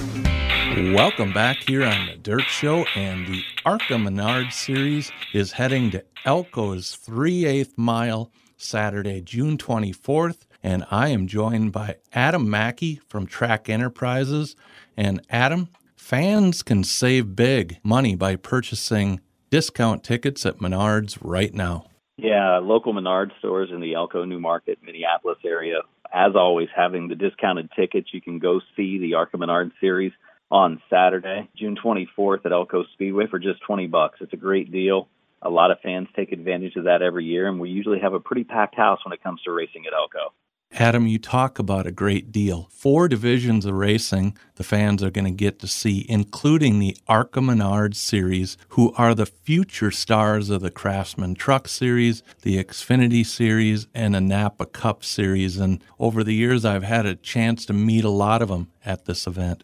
[0.95, 6.05] Welcome back here on the Dirt Show, and the ARCA Menard series is heading to
[6.25, 10.47] Elko's 3 8 mile Saturday, June 24th.
[10.63, 14.57] And I am joined by Adam Mackey from Track Enterprises.
[14.97, 21.87] And Adam, fans can save big money by purchasing discount tickets at Menards right now.
[22.17, 25.81] Yeah, local Menard stores in the Elko New Market, Minneapolis area.
[26.13, 30.13] As always, having the discounted tickets, you can go see the ARCA Menard series
[30.51, 34.19] on Saturday, June 24th at Elko Speedway for just 20 bucks.
[34.21, 35.09] It's a great deal.
[35.43, 38.21] A lot of fans take advantage of that every year, and we usually have a
[38.21, 40.33] pretty packed house when it comes to racing at Elko.
[40.77, 42.69] Adam, you talk about a great deal.
[42.73, 47.41] Four divisions of racing the fans are going to get to see, including the ARCA
[47.41, 53.87] Menard series, who are the future stars of the Craftsman Truck series, the Xfinity series,
[53.95, 55.59] and the Napa Cup series.
[55.59, 59.05] And over the years, I've had a chance to meet a lot of them at
[59.05, 59.63] this event.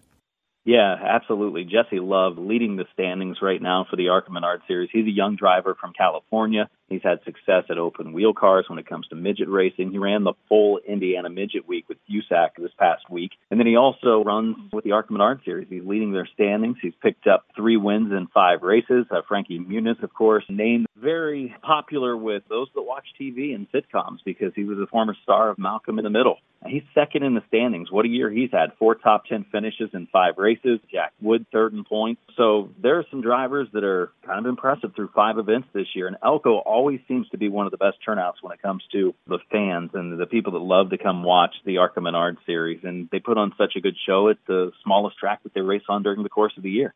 [0.70, 1.64] Yeah, absolutely.
[1.64, 4.88] Jesse Love leading the standings right now for the ARCA Menard Series.
[4.92, 6.70] He's a young driver from California.
[6.88, 9.90] He's had success at open wheel cars when it comes to midget racing.
[9.90, 13.32] He ran the full Indiana Midget Week with USAC this past week.
[13.50, 15.66] And then he also runs with the ARCA Menard Series.
[15.68, 16.76] He's leading their standings.
[16.80, 19.06] He's picked up three wins in five races.
[19.10, 24.18] Uh, Frankie Muniz, of course, named very popular with those that watch TV and sitcoms
[24.24, 26.36] because he was a former star of Malcolm in the Middle.
[26.66, 27.90] He's second in the standings.
[27.90, 28.72] What a year he's had.
[28.78, 30.78] Four top 10 finishes in five races.
[30.92, 32.20] Jack Wood third in points.
[32.36, 36.06] So there are some drivers that are kind of impressive through five events this year.
[36.06, 39.14] And Elko always seems to be one of the best turnouts when it comes to
[39.26, 42.80] the fans and the people that love to come watch the ARCA Menard series.
[42.84, 45.82] And they put on such a good show at the smallest track that they race
[45.88, 46.94] on during the course of the year.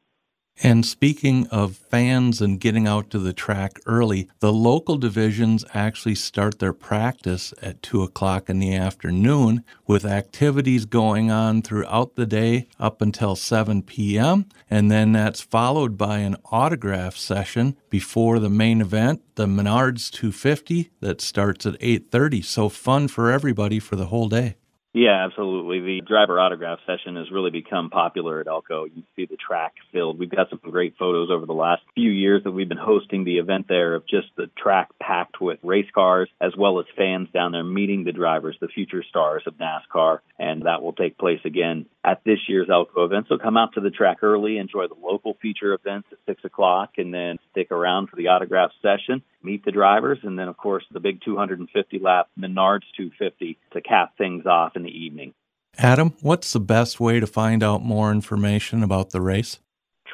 [0.63, 6.15] And speaking of fans and getting out to the track early, the local divisions actually
[6.15, 12.27] start their practice at 2 o'clock in the afternoon with activities going on throughout the
[12.27, 14.47] day up until 7 p.m.
[14.71, 20.91] And then that's followed by an autograph session before the main event, the Menards 250
[21.01, 22.45] that starts at 8.30.
[22.45, 24.55] So fun for everybody for the whole day.
[24.97, 25.81] Yeah, absolutely.
[25.81, 28.85] The driver autograph session has really become popular at Elko.
[28.85, 30.21] You see the track filled.
[30.21, 33.39] We've got some great photos over the last few years that we've been hosting the
[33.39, 37.51] event there of just the track packed with race cars as well as fans down
[37.51, 40.21] there meeting the drivers, the future stars of NASCAR.
[40.39, 43.27] And that will take place again at this year's Elko event.
[43.29, 46.91] So come out to the track early, enjoy the local feature events at 6 o'clock,
[46.99, 50.85] and then stick around for the autograph session, meet the drivers, and then, of course,
[50.91, 55.35] the big 250 lap Menards 250 to cap things off in the evening.
[55.77, 59.59] Adam, what's the best way to find out more information about the race?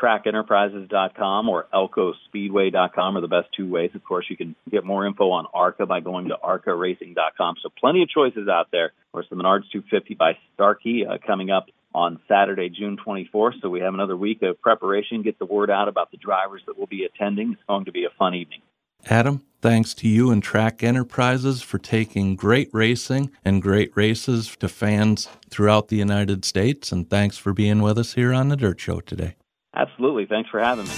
[0.01, 3.91] trackenterprises.com or elkospeedway.com are the best two ways.
[3.95, 7.57] Of course, you can get more info on ARCA by going to arcaracing.com.
[7.63, 8.87] So plenty of choices out there.
[8.87, 13.61] Of course, the Menards 250 by Starkey uh, coming up on Saturday, June 24th.
[13.61, 16.79] So we have another week of preparation, get the word out about the drivers that
[16.79, 17.53] will be attending.
[17.53, 18.63] It's going to be a fun evening.
[19.07, 24.69] Adam, thanks to you and Track Enterprises for taking great racing and great races to
[24.69, 26.93] fans throughout the United States.
[26.93, 29.37] And thanks for being with us here on the Dirt Show today.
[29.75, 30.27] Absolutely.
[30.27, 30.93] Thanks for having me.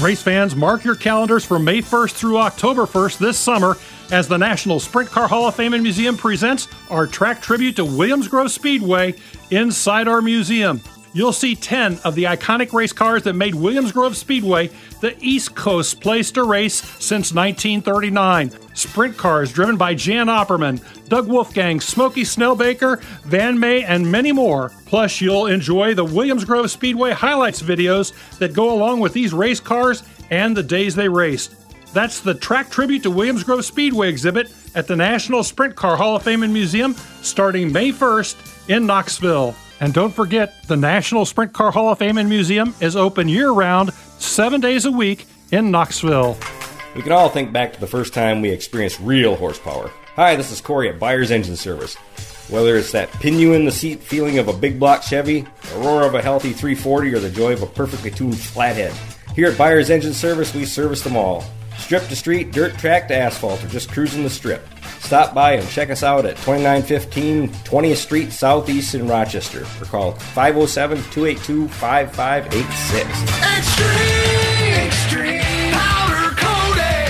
[0.00, 3.76] Race fans, mark your calendars for May 1st through October 1st this summer
[4.10, 7.84] as the National Sprint Car Hall of Fame and Museum presents our track tribute to
[7.84, 9.14] Williams Grove Speedway
[9.50, 10.80] inside our museum.
[11.14, 14.68] You'll see 10 of the iconic race cars that made Williams Grove Speedway
[15.00, 18.50] the East Coast place to race since 1939.
[18.74, 24.72] Sprint cars driven by Jan Opperman, Doug Wolfgang, Smokey Snellbaker, Van May, and many more.
[24.86, 29.60] Plus, you'll enjoy the Williams Grove Speedway highlights videos that go along with these race
[29.60, 31.54] cars and the days they raced.
[31.94, 36.16] That's the track tribute to Williams Grove Speedway exhibit at the National Sprint Car Hall
[36.16, 39.54] of Fame and Museum starting May 1st in Knoxville.
[39.84, 43.50] And don't forget, the National Sprint Car Hall of Fame and Museum is open year
[43.50, 46.38] round, seven days a week in Knoxville.
[46.96, 49.90] We can all think back to the first time we experienced real horsepower.
[50.16, 51.96] Hi, this is Corey at Buyers Engine Service.
[52.48, 55.78] Whether it's that pin you in the seat feeling of a big block Chevy, the
[55.80, 58.94] roar of a healthy 340, or the joy of a perfectly tuned flathead,
[59.34, 61.44] here at Buyers Engine Service, we service them all.
[61.78, 64.66] Strip to street, dirt track to asphalt, or just cruising the strip.
[65.00, 70.12] Stop by and check us out at 2915 20th Street Southeast in Rochester or call
[70.12, 73.08] 507 282 5586.
[74.86, 75.33] Extreme coating.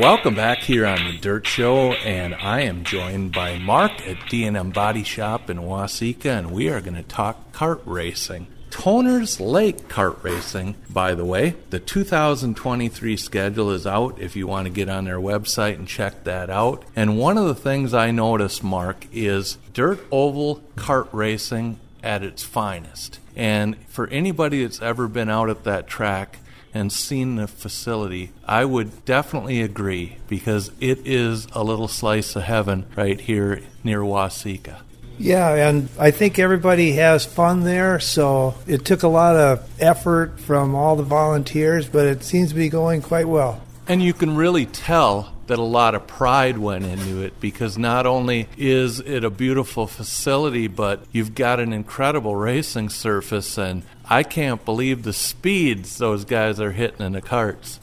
[0.00, 4.70] Welcome back here on the Dirt Show, and I am joined by Mark at D&M
[4.70, 8.46] Body Shop in Waseca, and we are going to talk kart racing.
[8.68, 14.66] Toners Lake Kart Racing, by the way, the 2023 schedule is out if you want
[14.66, 16.84] to get on their website and check that out.
[16.94, 22.42] And one of the things I noticed, Mark, is dirt oval kart racing at its
[22.42, 23.18] finest.
[23.34, 26.40] And for anybody that's ever been out at that track,
[26.76, 32.42] and seen the facility, I would definitely agree because it is a little slice of
[32.44, 34.80] heaven right here near Waseca.
[35.18, 37.98] Yeah, and I think everybody has fun there.
[38.00, 42.54] So it took a lot of effort from all the volunteers, but it seems to
[42.54, 43.62] be going quite well.
[43.88, 48.04] And you can really tell that a lot of pride went into it because not
[48.04, 54.22] only is it a beautiful facility, but you've got an incredible racing surface, and I
[54.22, 57.80] can't believe the speeds those guys are hitting in the karts.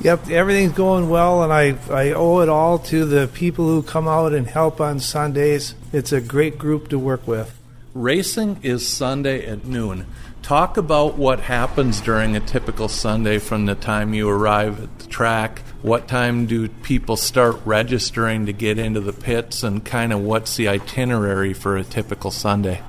[0.00, 4.08] Yep, everything's going well, and I, I owe it all to the people who come
[4.08, 5.74] out and help on Sundays.
[5.92, 7.56] It's a great group to work with.
[7.94, 10.06] Racing is Sunday at noon.
[10.42, 15.06] Talk about what happens during a typical Sunday from the time you arrive at the
[15.06, 15.60] track.
[15.82, 20.56] What time do people start registering to get into the pits, and kind of what's
[20.56, 22.82] the itinerary for a typical Sunday?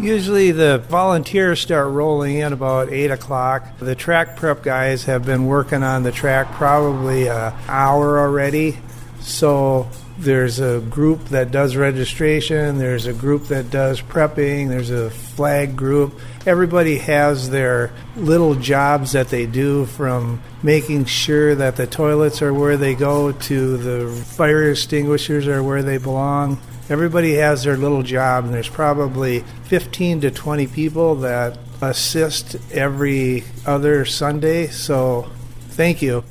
[0.00, 3.78] Usually the volunteers start rolling in about 8 o'clock.
[3.80, 8.78] The track prep guys have been working on the track probably an hour already.
[9.20, 15.10] So there's a group that does registration, there's a group that does prepping, there's a
[15.10, 16.18] flag group.
[16.46, 22.54] Everybody has their little jobs that they do from making sure that the toilets are
[22.54, 26.58] where they go to the fire extinguishers are where they belong
[26.90, 33.44] everybody has their little job, and there's probably 15 to 20 people that assist every
[33.64, 34.66] other Sunday.
[34.66, 35.30] So,
[35.70, 36.24] thank you.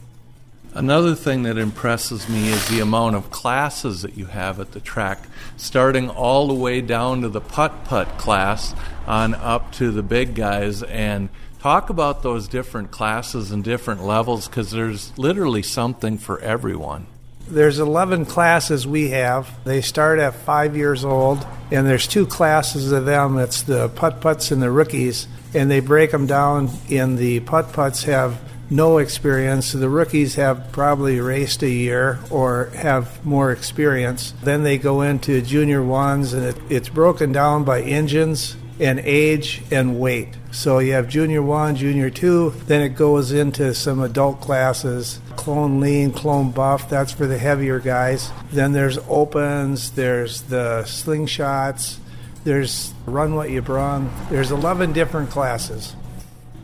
[0.73, 4.79] Another thing that impresses me is the amount of classes that you have at the
[4.79, 8.75] track, starting all the way down to the putt putt class
[9.07, 10.83] on up to the big guys.
[10.83, 11.29] And
[11.59, 17.07] talk about those different classes and different levels because there's literally something for everyone.
[17.49, 19.49] There's 11 classes we have.
[19.63, 23.37] They start at five years old, and there's two classes of them.
[23.39, 26.69] It's the putt putts and the rookies, and they break them down.
[26.89, 28.39] In the putt putts have
[28.69, 29.71] no experience.
[29.71, 34.35] The rookies have probably raced a year or have more experience.
[34.43, 39.61] Then they go into junior ones, and it, it's broken down by engines and age
[39.71, 40.29] and weight.
[40.51, 45.19] So you have junior one, junior two, then it goes into some adult classes.
[45.39, 48.29] Clone lean, clone buff, that's for the heavier guys.
[48.51, 51.97] Then there's opens, there's the slingshots,
[52.43, 54.11] there's run what you brung.
[54.29, 55.95] There's 11 different classes.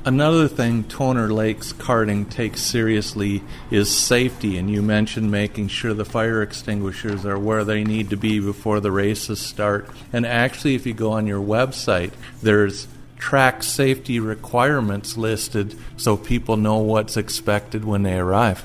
[0.04, 6.04] Another thing Toners Lake karting takes seriously is safety, and you mentioned making sure the
[6.04, 9.90] fire extinguishers are where they need to be before the races start.
[10.12, 12.12] And actually, if you go on your website,
[12.44, 18.64] there's track safety requirements listed so people know what's expected when they arrive.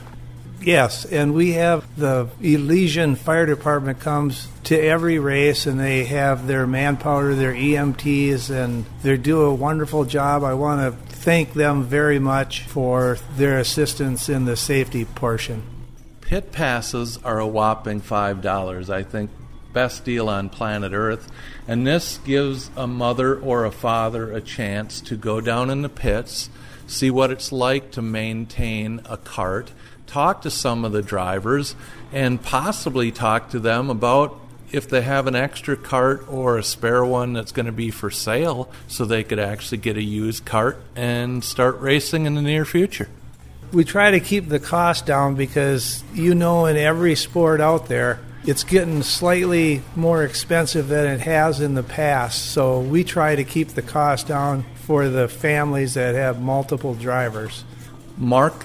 [0.62, 6.46] Yes, and we have the Elysian Fire Department comes to every race and they have
[6.46, 10.44] their manpower, their EMTs, and they do a wonderful job.
[10.44, 15.62] I want to thank them very much for their assistance in the safety portion.
[16.20, 18.90] Pit passes are a whopping $5.
[18.90, 19.30] I think
[19.72, 21.30] best deal on planet Earth.
[21.68, 25.88] And this gives a mother or a father a chance to go down in the
[25.88, 26.50] pits,
[26.86, 29.68] see what it's like to maintain a kart,
[30.06, 31.74] talk to some of the drivers,
[32.12, 34.40] and possibly talk to them about
[34.72, 38.10] if they have an extra kart or a spare one that's going to be for
[38.10, 42.64] sale so they could actually get a used kart and start racing in the near
[42.64, 43.08] future.
[43.72, 48.20] We try to keep the cost down because you know in every sport out there
[48.46, 52.52] it's getting slightly more expensive than it has in the past.
[52.52, 57.64] So we try to keep the cost down for the families that have multiple drivers.
[58.16, 58.64] Mark,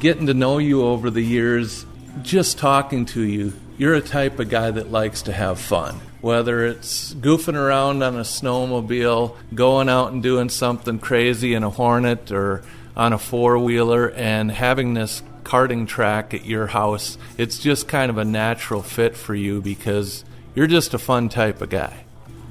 [0.00, 1.86] getting to know you over the years,
[2.22, 6.00] just talking to you, you're a type of guy that likes to have fun.
[6.20, 11.70] Whether it's goofing around on a snowmobile, going out and doing something crazy in a
[11.70, 12.62] Hornet or
[12.96, 18.10] on a four wheeler, and having this karting track at your house, it's just kind
[18.10, 20.24] of a natural fit for you because
[20.54, 22.04] you're just a fun type of guy.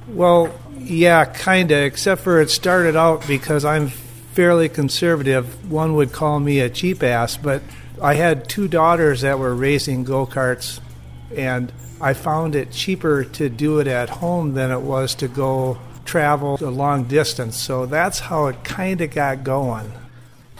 [0.08, 5.70] Well, yeah, kind of, except for it started out because I'm fairly conservative.
[5.70, 7.62] One would call me a cheap ass, but
[8.00, 10.80] I had two daughters that were racing go karts
[11.36, 15.78] and I found it cheaper to do it at home than it was to go
[16.04, 17.56] travel a long distance.
[17.56, 19.92] So that's how it kind of got going.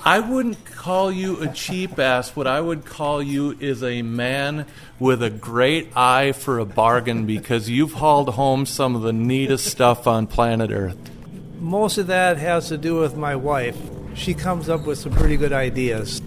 [0.04, 2.34] I wouldn't call you a cheap ass.
[2.34, 4.66] What I would call you is a man
[4.98, 9.66] with a great eye for a bargain because you've hauled home some of the neatest
[9.66, 10.98] stuff on planet Earth.
[11.60, 13.78] Most of that has to do with my wife.
[14.14, 16.20] She comes up with some pretty good ideas.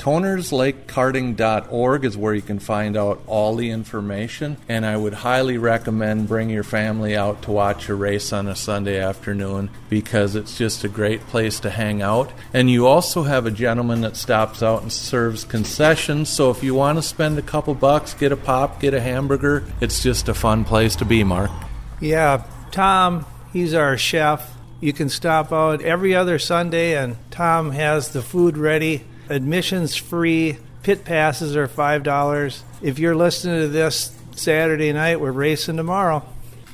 [0.00, 6.26] TonersLakeKarting.org is where you can find out all the information, and I would highly recommend
[6.26, 10.84] bring your family out to watch a race on a Sunday afternoon because it's just
[10.84, 12.32] a great place to hang out.
[12.54, 16.74] And you also have a gentleman that stops out and serves concessions, so if you
[16.74, 20.34] want to spend a couple bucks, get a pop, get a hamburger, it's just a
[20.34, 21.50] fun place to be, Mark.
[22.00, 24.50] Yeah, Tom, he's our chef.
[24.80, 30.58] You can stop out every other Sunday, and Tom has the food ready Admission's free.
[30.82, 32.62] Pit passes are $5.
[32.82, 36.24] If you're listening to this Saturday night, we're racing tomorrow.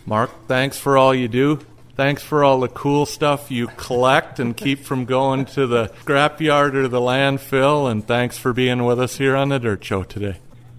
[0.07, 1.61] Mark, thanks for all you do.
[1.97, 6.75] Thanks for all the cool stuff you collect and keep from going to the scrapyard
[6.75, 7.91] or the landfill.
[7.91, 10.39] And thanks for being with us here on the Dirt Show today.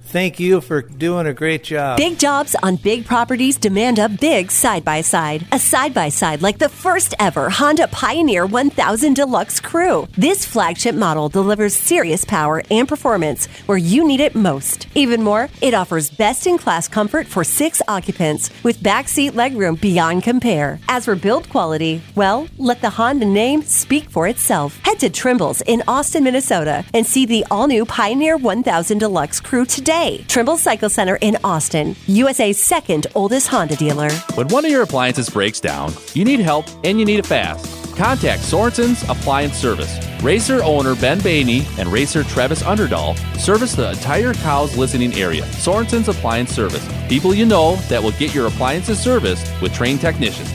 [0.10, 1.98] Thank you for doing a great job.
[1.98, 5.46] Big jobs on big properties demand a big side by side.
[5.52, 10.08] A side by side like the first ever Honda Pioneer 1000 Deluxe Crew.
[10.18, 14.88] This flagship model delivers serious power and performance where you need it most.
[14.96, 20.24] Even more, it offers best in class comfort for six occupants with backseat legroom beyond
[20.24, 20.80] compare.
[20.88, 24.80] As for build quality, well, let the Honda name speak for itself.
[24.84, 29.66] Head to Trimble's in Austin, Minnesota and see the all new Pioneer 1000 Deluxe Crew
[29.66, 29.97] today.
[30.28, 34.12] Trimble Cycle Center in Austin, USA's second oldest Honda dealer.
[34.36, 37.66] When one of your appliances breaks down, you need help and you need it fast.
[37.98, 39.98] Contact Sorensen's Appliance Service.
[40.22, 45.46] Racer owner Ben Bainey and racer Travis Underdahl service the entire KAUS listening area.
[45.54, 46.88] Sorensen's Appliance Service.
[47.10, 50.52] People you know that will get your appliances serviced with trained technicians.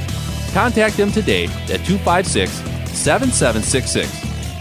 [0.53, 2.53] Contact them today at 256
[2.97, 4.09] 7766.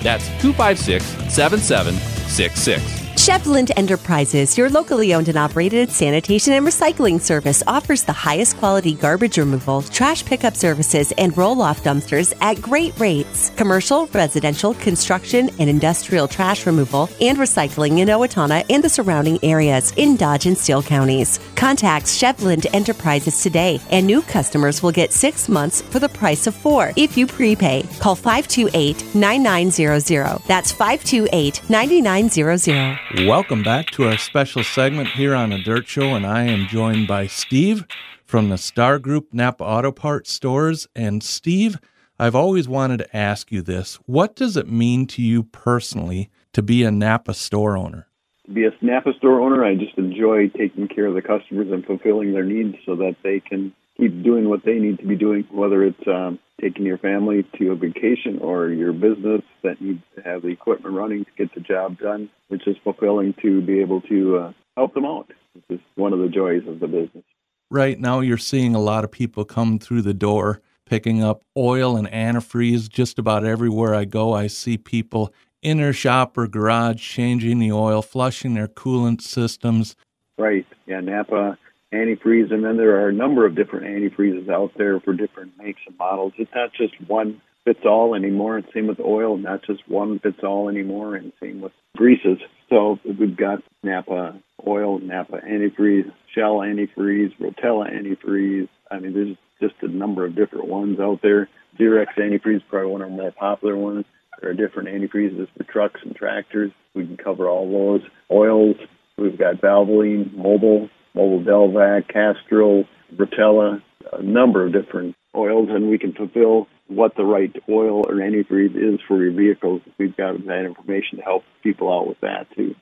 [0.01, 3.00] That's 256 7766.
[3.21, 8.95] Chevland Enterprises, your locally owned and operated sanitation and recycling service, offers the highest quality
[8.95, 13.51] garbage removal, trash pickup services, and roll off dumpsters at great rates.
[13.57, 19.93] Commercial, residential, construction, and industrial trash removal and recycling in Owatonna and the surrounding areas
[19.97, 21.39] in Dodge and Steele counties.
[21.55, 26.55] Contact Chevland Enterprises today, and new customers will get six months for the price of
[26.55, 27.83] four if you prepay.
[27.99, 30.41] Call 528 9900.
[30.47, 33.10] That's 528 9900.
[33.17, 37.09] Welcome back to our special segment here on the Dirt Show, and I am joined
[37.09, 37.85] by Steve
[38.23, 40.87] from the Star Group Napa Auto Parts stores.
[40.95, 41.77] And Steve,
[42.17, 46.61] I've always wanted to ask you this: What does it mean to you personally to
[46.61, 48.07] be a Napa store owner?
[48.45, 51.85] To be a Napa store owner, I just enjoy taking care of the customers and
[51.85, 55.47] fulfilling their needs so that they can keep doing what they need to be doing,
[55.51, 60.21] whether it's um, taking your family to a vacation or your business that needs to
[60.23, 62.29] have the equipment running to get the job done.
[62.49, 65.31] It's just fulfilling to be able to uh, help them out.
[65.53, 67.23] It's just one of the joys of the business.
[67.69, 71.95] Right now, you're seeing a lot of people come through the door picking up oil
[71.95, 72.89] and antifreeze.
[72.89, 75.31] Just about everywhere I go, I see people
[75.61, 79.95] in their shop or garage changing the oil, flushing their coolant systems.
[80.37, 80.65] Right.
[80.87, 81.57] Yeah, Napa
[81.93, 85.81] antifreeze, and then there are a number of different antifreezes out there for different makes
[85.87, 86.33] and models.
[86.37, 90.39] It's not just one fits all anymore, and same with oil, not just one fits
[90.43, 92.39] all anymore, and same with greases.
[92.69, 98.69] So we've got Napa oil, Napa antifreeze, Shell antifreeze, Rotella antifreeze.
[98.89, 101.49] I mean, there's just a number of different ones out there.
[101.79, 104.05] Zerex antifreeze is probably one of our more popular ones.
[104.41, 106.71] There are different antifreezes for trucks and tractors.
[106.95, 108.09] We can cover all those.
[108.31, 108.75] Oils,
[109.17, 112.85] we've got Valvoline, Mobil, Mobil Delvac, Castrol,
[113.15, 113.81] Rotella,
[114.13, 118.75] a number of different oils, and we can fulfill what the right oil or antifreeze
[118.75, 119.81] is for your vehicles.
[119.97, 122.75] We've got that information to help people out with that too.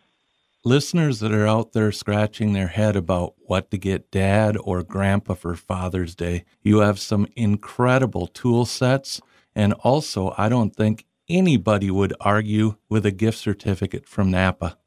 [0.66, 5.34] Listeners that are out there scratching their head about what to get dad or grandpa
[5.34, 9.22] for Father's Day, you have some incredible tool sets.
[9.56, 14.78] And also, I don't think anybody would argue with a gift certificate from Napa.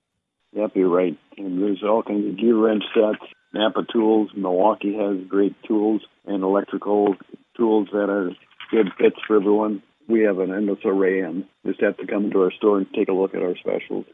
[0.52, 1.18] Yep, you're right.
[1.60, 3.22] There's all kinds of gear wrench sets,
[3.52, 4.30] Napa tools.
[4.34, 7.16] Milwaukee has great tools and electrical
[7.56, 8.30] tools that are
[8.70, 9.82] good fits for everyone.
[10.08, 13.08] We have an endless array, and just have to come into our store and take
[13.08, 14.04] a look at our specials.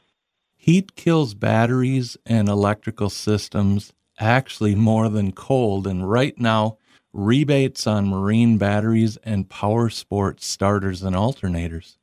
[0.56, 5.86] Heat kills batteries and electrical systems actually more than cold.
[5.86, 6.76] And right now,
[7.12, 11.96] rebates on marine batteries and power sports starters and alternators.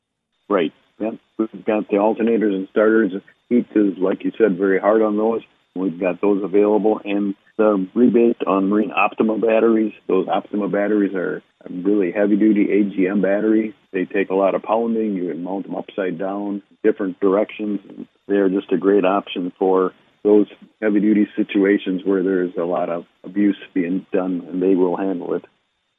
[0.48, 0.72] Right.
[0.98, 1.18] Yep.
[1.38, 3.12] We've got the alternators and starters.
[3.48, 5.42] Heat is, like you said, very hard on those.
[5.74, 7.00] We've got those available.
[7.04, 13.22] And the rebate on Marine Optima batteries, those Optima batteries are really heavy duty AGM
[13.22, 13.74] battery.
[13.92, 15.14] They take a lot of pounding.
[15.14, 17.80] You can mount them upside down, different directions.
[18.26, 19.92] They're just a great option for
[20.24, 20.48] those
[20.82, 25.34] heavy duty situations where there's a lot of abuse being done, and they will handle
[25.34, 25.44] it.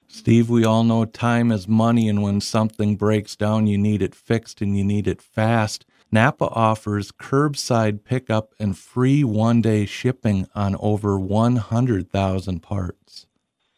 [0.10, 4.16] Steve, we all know time is money, and when something breaks down, you need it
[4.16, 5.86] fixed and you need it fast.
[6.12, 13.26] Napa offers curbside pickup and free one day shipping on over 100,000 parts.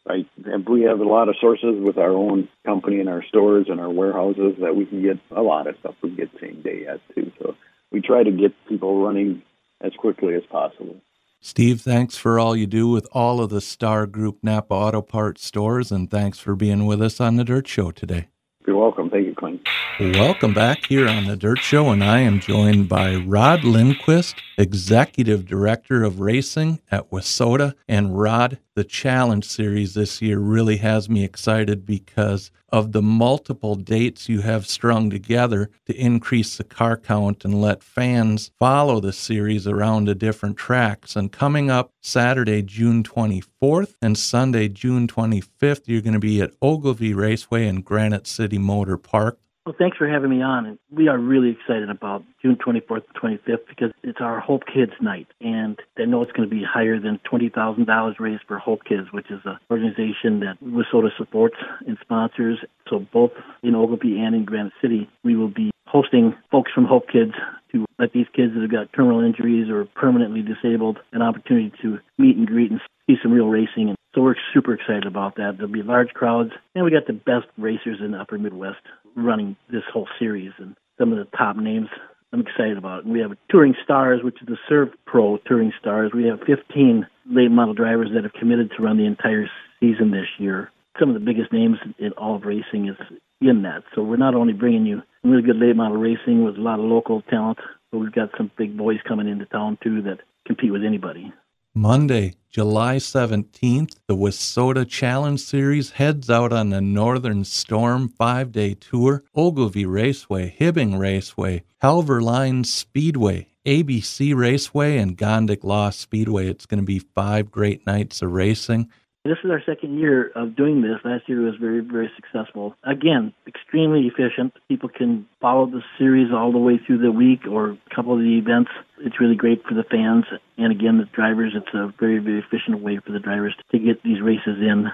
[0.06, 0.26] Right.
[0.46, 3.80] And we have a lot of sources with our own company and our stores and
[3.80, 7.00] our warehouses that we can get a lot of stuff we get same day at
[7.14, 7.30] too.
[7.40, 7.54] So
[7.92, 9.42] we try to get people running
[9.80, 10.96] as quickly as possible.
[11.40, 15.44] Steve, thanks for all you do with all of the Star Group Napa Auto Parts
[15.46, 18.28] stores, and thanks for being with us on the Dirt Show today.
[18.70, 19.10] You're welcome.
[19.10, 19.66] Thank you, Clint.
[19.98, 25.44] Welcome back here on the Dirt Show, and I am joined by Rod Lindquist, Executive
[25.44, 27.74] Director of Racing at WISSOTA.
[27.88, 33.74] And Rod, the Challenge Series this year really has me excited because of the multiple
[33.74, 39.12] dates you have strung together to increase the car count and let fans follow the
[39.12, 41.14] series around the different tracks.
[41.14, 46.54] And coming up Saturday, June 24th and Sunday, June 25th, you're going to be at
[46.62, 49.40] Ogilvie Raceway and Granite City Motor Park.
[49.70, 50.66] Well, thanks for having me on.
[50.66, 54.90] And we are really excited about June 24th and 25th because it's our Hope Kids
[55.00, 55.28] night.
[55.40, 59.30] And I know it's going to be higher than $20,000 raised for Hope Kids, which
[59.30, 61.54] is an organization that WISSOTA supports
[61.86, 62.58] and sponsors.
[62.88, 63.30] So both
[63.62, 67.34] in Ogilvie and in Granite City, we will be hosting folks from Hope Kids
[67.70, 72.00] to let these kids that have got terminal injuries or permanently disabled an opportunity to
[72.18, 73.90] meet and greet and see some real racing.
[73.90, 75.52] And so we're super excited about that.
[75.56, 78.80] There'll be large crowds, and we got the best racers in the Upper Midwest
[79.16, 81.88] running this whole series, and some of the top names.
[82.32, 83.04] I'm excited about.
[83.04, 86.12] And we have Touring Stars, which is the Serv Pro Touring Stars.
[86.14, 89.50] We have 15 late model drivers that have committed to run the entire
[89.80, 90.70] season this year.
[90.98, 92.96] Some of the biggest names in all of racing is
[93.40, 93.82] in that.
[93.94, 96.84] So we're not only bringing you really good late model racing with a lot of
[96.84, 97.58] local talent,
[97.90, 101.32] but we've got some big boys coming into town too that compete with anybody.
[101.74, 108.74] Monday, July 17th, the WISSOTA Challenge Series heads out on the Northern Storm five day
[108.74, 109.22] tour.
[109.36, 116.48] Ogilvie Raceway, Hibbing Raceway, Halverline Speedway, ABC Raceway, and Gondik Law Speedway.
[116.48, 118.90] It's going to be five great nights of racing.
[119.22, 120.96] This is our second year of doing this.
[121.04, 122.74] Last year was very, very successful.
[122.84, 124.54] Again, extremely efficient.
[124.66, 128.20] People can follow the series all the way through the week or a couple of
[128.20, 128.70] the events.
[129.00, 130.24] It's really great for the fans.
[130.56, 134.02] And again, the drivers, it's a very, very efficient way for the drivers to get
[134.02, 134.86] these races in.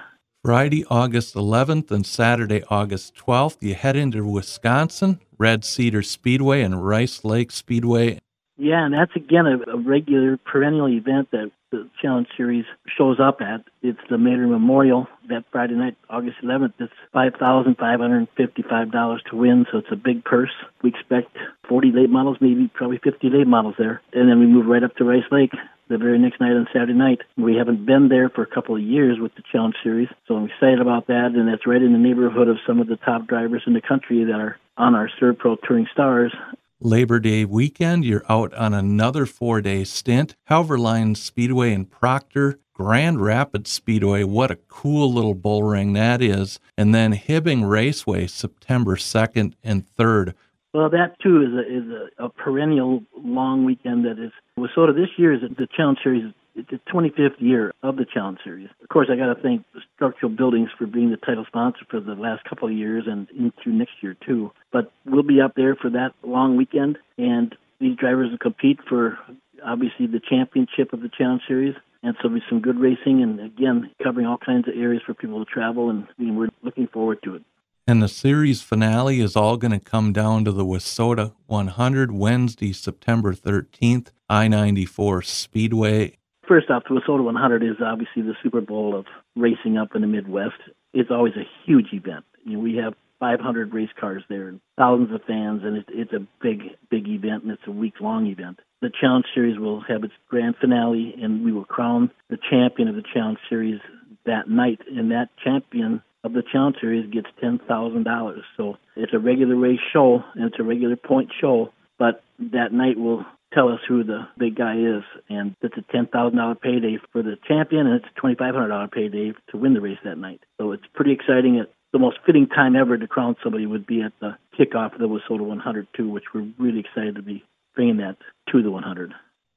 [0.43, 6.85] Friday, August 11th and Saturday, August 12th, you head into Wisconsin, Red Cedar Speedway and
[6.85, 8.19] Rice Lake Speedway.
[8.57, 12.65] Yeah, and that's again a, a regular perennial event that the Challenge Series
[12.97, 13.63] shows up at.
[13.81, 16.73] It's the Mater Memorial that Friday night, August 11th.
[16.79, 20.51] It's $5,555 to win, so it's a big purse.
[20.81, 21.37] We expect
[21.67, 24.01] 40 late models, maybe probably 50 late models there.
[24.13, 25.51] And then we move right up to Rice Lake
[25.89, 27.19] the very next night on Saturday night.
[27.37, 30.45] We haven't been there for a couple of years with the Challenge Series, so I'm
[30.45, 31.31] excited about that.
[31.35, 34.23] And that's right in the neighborhood of some of the top drivers in the country
[34.23, 36.33] that are on our Serv Pro Touring Stars.
[36.79, 40.35] Labor Day weekend, you're out on another four day stint.
[40.47, 46.59] Halverline Speedway in Proctor, Grand Rapids Speedway, what a cool little bull ring that is.
[46.77, 50.35] And then Hibbing Raceway, September 2nd and 3rd.
[50.73, 54.31] Well, that too is a, is a, a perennial long weekend that is.
[54.55, 58.05] was sort of this year is the Challenge Series it's the 25th year of the
[58.05, 58.69] Challenge Series.
[58.81, 59.63] Of course, I got to thank
[59.95, 63.69] Structural Buildings for being the title sponsor for the last couple of years and into
[63.69, 64.51] next year too.
[64.71, 69.19] But we'll be up there for that long weekend, and these drivers will compete for
[69.63, 71.75] obviously the championship of the Challenge Series.
[72.03, 75.13] And so there'll be some good racing, and again, covering all kinds of areas for
[75.13, 77.43] people to travel, and we're looking forward to it.
[77.89, 82.73] And the series finale is all going to come down to the WISSOTA 100 Wednesday,
[82.73, 86.16] September 13th, I 94 Speedway
[86.47, 90.07] First off, the WISSOTA 100 is obviously the Super Bowl of racing up in the
[90.07, 90.55] Midwest.
[90.93, 92.23] It's always a huge event.
[92.45, 96.13] You know, we have 500 race cars there and thousands of fans, and it's, it's
[96.13, 98.59] a big, big event, and it's a week long event.
[98.81, 102.95] The Challenge Series will have its grand finale, and we will crown the champion of
[102.95, 103.81] the Challenge Series
[104.25, 108.35] that night, and that champion of the Challenge Series gets $10,000.
[108.55, 112.97] So it's a regular race show, and it's a regular point show, but that night
[112.97, 115.03] will tell us who the big guy is.
[115.29, 119.73] And it's a $10,000 payday for the champion, and it's a $2,500 payday to win
[119.73, 120.41] the race that night.
[120.59, 121.55] So it's pretty exciting.
[121.55, 124.99] It's the most fitting time ever to crown somebody would be at the kickoff of
[124.99, 127.43] the 100 too, which we're really excited to be
[127.75, 128.17] bringing that
[128.51, 129.13] to the 100.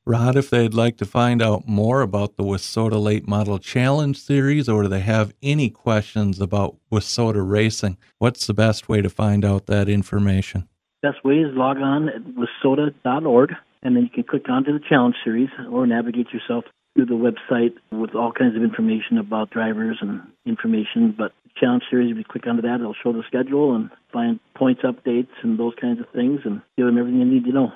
[0.06, 4.68] Rod, if they'd like to find out more about the WISSOTA Late Model Challenge Series
[4.68, 9.44] or do they have any questions about WISSOTA racing, what's the best way to find
[9.44, 10.68] out that information?
[11.02, 15.16] Best way is log on at wissota.org and then you can click onto the challenge
[15.24, 16.64] series or navigate yourself
[16.94, 21.14] through the website with all kinds of information about drivers and information.
[21.16, 24.82] But challenge series, if you click onto that, it'll show the schedule and find points
[24.82, 27.72] updates and those kinds of things and give them everything you need to know.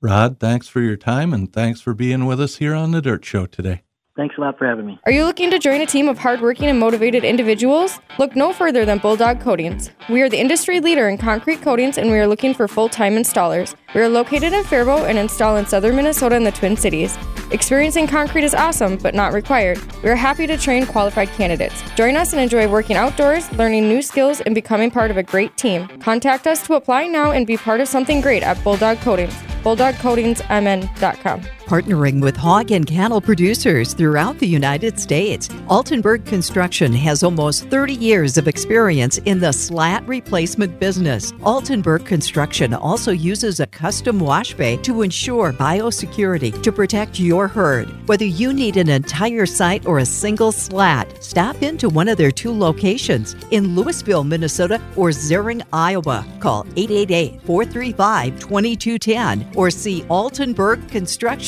[0.00, 3.24] Rod, thanks for your time and thanks for being with us here on the Dirt
[3.24, 3.82] Show today.
[4.14, 5.00] Thanks a lot for having me.
[5.06, 7.98] Are you looking to join a team of hardworking and motivated individuals?
[8.18, 9.90] Look no further than Bulldog Coatings.
[10.10, 13.14] We are the industry leader in concrete coatings and we are looking for full time
[13.14, 13.74] installers.
[13.94, 17.16] We are located in Faribault and install in southern Minnesota and the Twin Cities.
[17.52, 19.78] Experience in concrete is awesome, but not required.
[20.02, 21.82] We are happy to train qualified candidates.
[21.96, 25.56] Join us and enjoy working outdoors, learning new skills, and becoming part of a great
[25.56, 25.88] team.
[26.00, 29.34] Contact us to apply now and be part of something great at Bulldog Coatings.
[29.64, 31.61] bulldogcoatingsmn.com.
[31.66, 37.94] Partnering with hog and cattle producers throughout the United States, Altenburg Construction has almost 30
[37.94, 41.30] years of experience in the slat replacement business.
[41.32, 47.88] Altenburg Construction also uses a custom wash bay to ensure biosecurity to protect your herd.
[48.08, 52.32] Whether you need an entire site or a single slat, stop into one of their
[52.32, 56.26] two locations in Louisville, Minnesota or Zearing, Iowa.
[56.40, 60.02] Call 888 435 2210 or see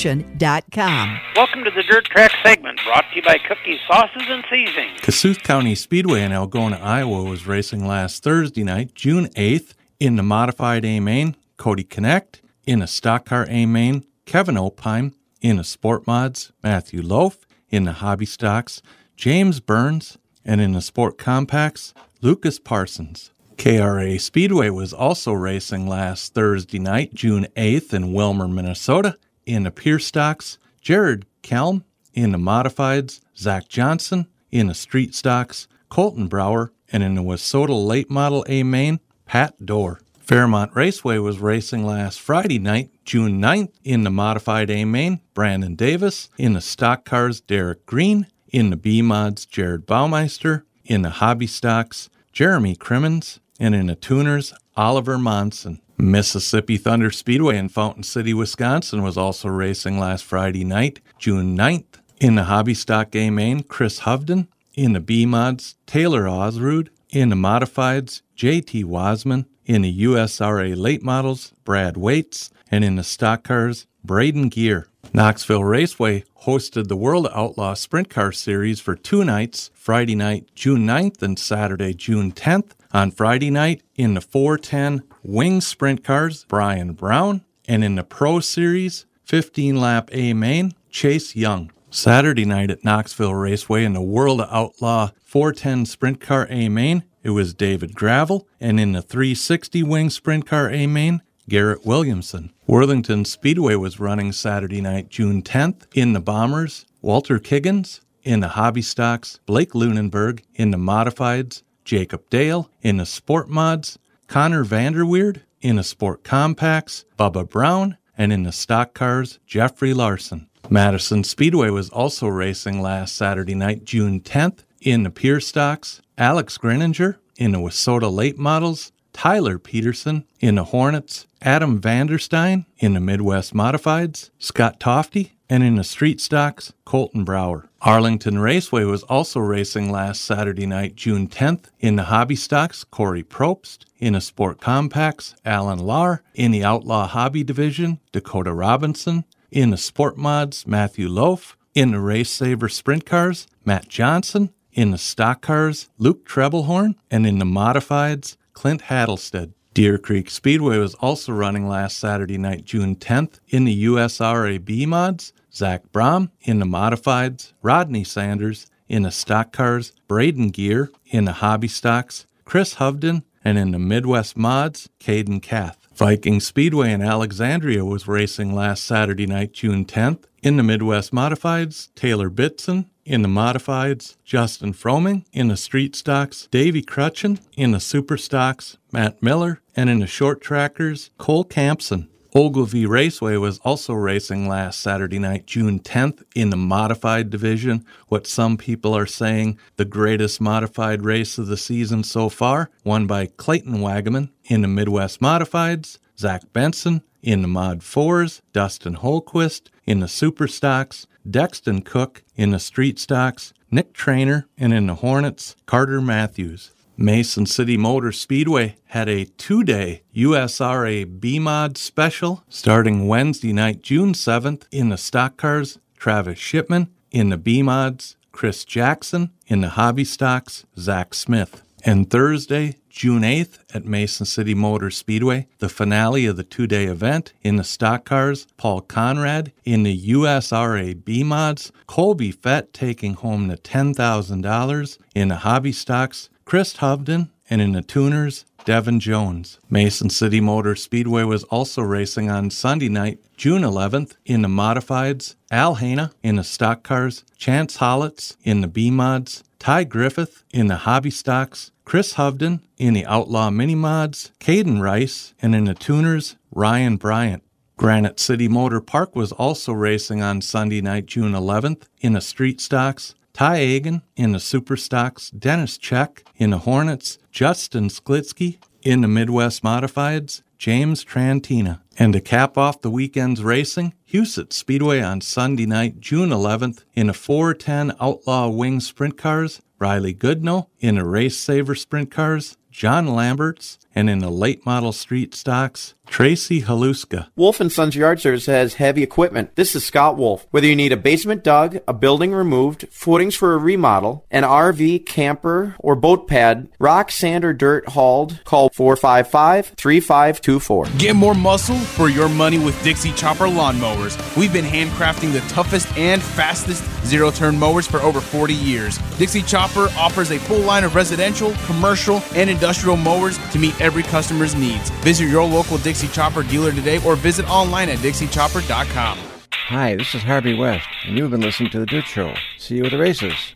[0.05, 1.21] altenburgconstruction.com.
[1.37, 5.01] Welcome to the Dirt Track segment brought to you by Cookie Sauces and Seasonings.
[5.01, 10.23] Kossuth County Speedway in Algona, Iowa was racing last Thursday night, June 8th, in the
[10.23, 15.65] modified A main, Cody Connect, in a stock car A main, Kevin Opine, in a
[15.65, 18.83] Sport Mods, Matthew Loaf, in the Hobby Stocks,
[19.17, 23.31] James Burns, and in the Sport Compacts, Lucas Parsons.
[23.57, 29.17] KRA Speedway was also racing last Thursday night, June 8th, in Willmar, Minnesota,
[29.47, 35.67] in the Pure Stocks, Jared Kelm, in the Modifieds, Zach Johnson, in the Street Stocks,
[35.89, 40.01] Colton Brower, and in the WISSOTA Late Model A main, Pat Dorr.
[40.19, 45.75] Fairmont Raceway was racing last Friday night, June 9th, in the Modified A main, Brandon
[45.75, 51.11] Davis, in the Stock Cars, Derek Green, in the B Mods, Jared Baumeister, in the
[51.11, 55.81] Hobby Stocks, Jeremy Crimmins, and in the Tuners, Oliver Monson.
[55.99, 62.01] Mississippi Thunder Speedway in Fountain City, Wisconsin was also racing last Friday night, June 9th.
[62.21, 64.49] In the Hobby Stock A main, Chris Hovden.
[64.75, 66.91] In the B Mods, Taylor Osrud.
[67.11, 69.47] In the Modifieds, JT Wasman.
[69.67, 72.51] In the USRA Late Models, Brad Waits.
[72.71, 74.89] And in the Stock Cars, Braden Gear.
[75.13, 80.87] Knoxville Raceway hosted the World Outlaw Sprint Car Series for two nights, Friday night, June
[80.87, 82.73] 9th, and Saturday, June 10th.
[82.95, 88.39] On Friday night, in the 410 Wing Sprint Cars, Brian Brown, and in the Pro
[88.39, 91.73] Series, 15 lap A main, Chase Young.
[91.91, 97.31] Saturday night at Knoxville Raceway in the World Outlaw 410 Sprint Car A main, it
[97.31, 102.53] was David Gravel, and in the 360 Wing Sprint Car A main, Garrett Williamson.
[102.69, 108.49] Worthington Speedway was running Saturday night, June 10th, in the Bombers, Walter Kiggins, in the
[108.51, 115.43] Hobby Stocks, Blake Lunenberg, in the Modifieds, Jacob Dale, in the Sport Mods, Connor Vanderweerd,
[115.61, 120.49] in the Sport Compacts, Bubba Brown, and in the Stock Cars, Jeffrey Larson.
[120.71, 126.59] Madison Speedway was also racing last Saturday night, June 10th, in the Pure Stocks, Alex
[126.59, 133.01] Greninger, in the WISSOTA Late Models, Tyler Peterson in the Hornets, Adam Vanderstein in the
[133.01, 137.69] Midwest Modifieds, Scott Tofty, and in the Street Stocks, Colton Brower.
[137.81, 143.23] Arlington Raceway was also racing last Saturday night, June 10th, in the Hobby Stocks, Corey
[143.23, 149.71] Probst, in the Sport Compacts, Alan Lahr, in the Outlaw Hobby Division, Dakota Robinson, in
[149.71, 154.99] the Sport Mods, Matthew Loaf, in the Race Saver Sprint Cars, Matt Johnson, in the
[154.99, 159.53] Stock Cars, Luke Treblehorn, and in the Modifieds, Clint Hattlestead.
[159.75, 164.87] Deer Creek Speedway was also running last Saturday night, June 10th, in the USRA B
[164.87, 165.33] mods.
[165.53, 171.35] Zach Brom in the Modifieds, Rodney Sanders in the Stock Cars, Braden Gear in the
[171.35, 175.79] Hobby Stocks, Chris Hovden, and in the Midwest Mods, Caden Kath.
[175.95, 180.25] Viking Speedway in Alexandria was racing last Saturday night, June 10th.
[180.43, 182.87] In the Midwest Modifieds, Taylor Bitson.
[183.05, 185.27] In the Modifieds, Justin Froming.
[185.31, 187.39] In the Street Stocks, Davey Crutchen.
[187.55, 189.61] In the Super Stocks, Matt Miller.
[189.77, 192.09] And in the Short Trackers, Cole Campson.
[192.35, 197.85] Ogilvie Raceway was also racing last Saturday night, June 10th, in the modified division.
[198.09, 203.07] What some people are saying the greatest modified race of the season so far, won
[203.07, 209.69] by Clayton Wagaman in the Midwest Modifieds, Zach Benson in the Mod 4s, Dustin Holquist
[209.87, 214.97] in the Super Stocks, Dexton Cook in the Street Stocks, Nick Trainer, and in the
[214.97, 216.71] Hornets, Carter Matthews.
[216.97, 223.83] Mason City Motor Speedway had a two day USRA B Mod special starting Wednesday night,
[223.83, 229.61] June 7th, in the stock cars, Travis Shipman, in the B Mods, Chris Jackson, in
[229.61, 231.64] the hobby stocks, Zach Smith.
[231.87, 236.87] And Thursday, June 8th, at Mason City Motor Speedway, the finale of the two day
[236.87, 243.13] event in the stock cars, Paul Conrad in the USRA B mods, Colby Fett taking
[243.13, 249.59] home the $10,000 in the hobby stocks, Chris Hovden, and in the tuners, Devin Jones.
[249.69, 255.35] Mason City Motor Speedway was also racing on Sunday night, June 11th, in the modifieds,
[255.51, 260.69] Al Hana in the stock cars, Chance Hollitz in the B mods, Ty Griffith in
[260.69, 265.75] the hobby stocks, Chris Hovden in the Outlaw Mini Mods, Caden Rice, and in the
[265.75, 267.43] tuners, Ryan Bryant.
[267.77, 272.61] Granite City Motor Park was also racing on Sunday night, June 11th, in the street
[272.61, 273.15] stocks.
[273.35, 279.09] Ty Agan in the Super Stocks, Dennis Check in the Hornets, Justin Sklitsky in the
[279.09, 281.81] Midwest Modifieds, James Trantina.
[281.99, 287.11] And to cap off the weekend's racing, Huset Speedway on Sunday night, June 11th, in
[287.11, 293.07] a 410 Outlaw Wing Sprint Cars, Riley Goodno in the Race Saver Sprint Cars, John
[293.07, 297.27] Lamberts, and in the late model street stocks, Tracy Haluska.
[297.35, 299.57] Wolf and Sons Yard Service has heavy equipment.
[299.57, 300.47] This is Scott Wolf.
[300.53, 305.07] Whether you need a basement dug, a building removed, footings for a remodel, an RV,
[305.07, 310.97] camper, or boat pad, rock, sand, or dirt hauled, call 455-3524.
[310.99, 314.15] Get more muscle for your money with Dixie Chopper lawnmowers.
[314.37, 318.99] We've been handcrafting the toughest and fastest zero-turn mowers for over 40 years.
[319.19, 324.05] Dixie Chopper offers a full line of residential, commercial, and industrial mowers to meet every
[324.05, 324.91] customer's needs.
[325.03, 329.19] Visit your local Dixie Chopper dealer today or visit online at dixiechopper.com.
[329.53, 332.35] Hi, this is Harvey West, and you've been listening to The Dirt Show.
[332.59, 333.55] See you at the races.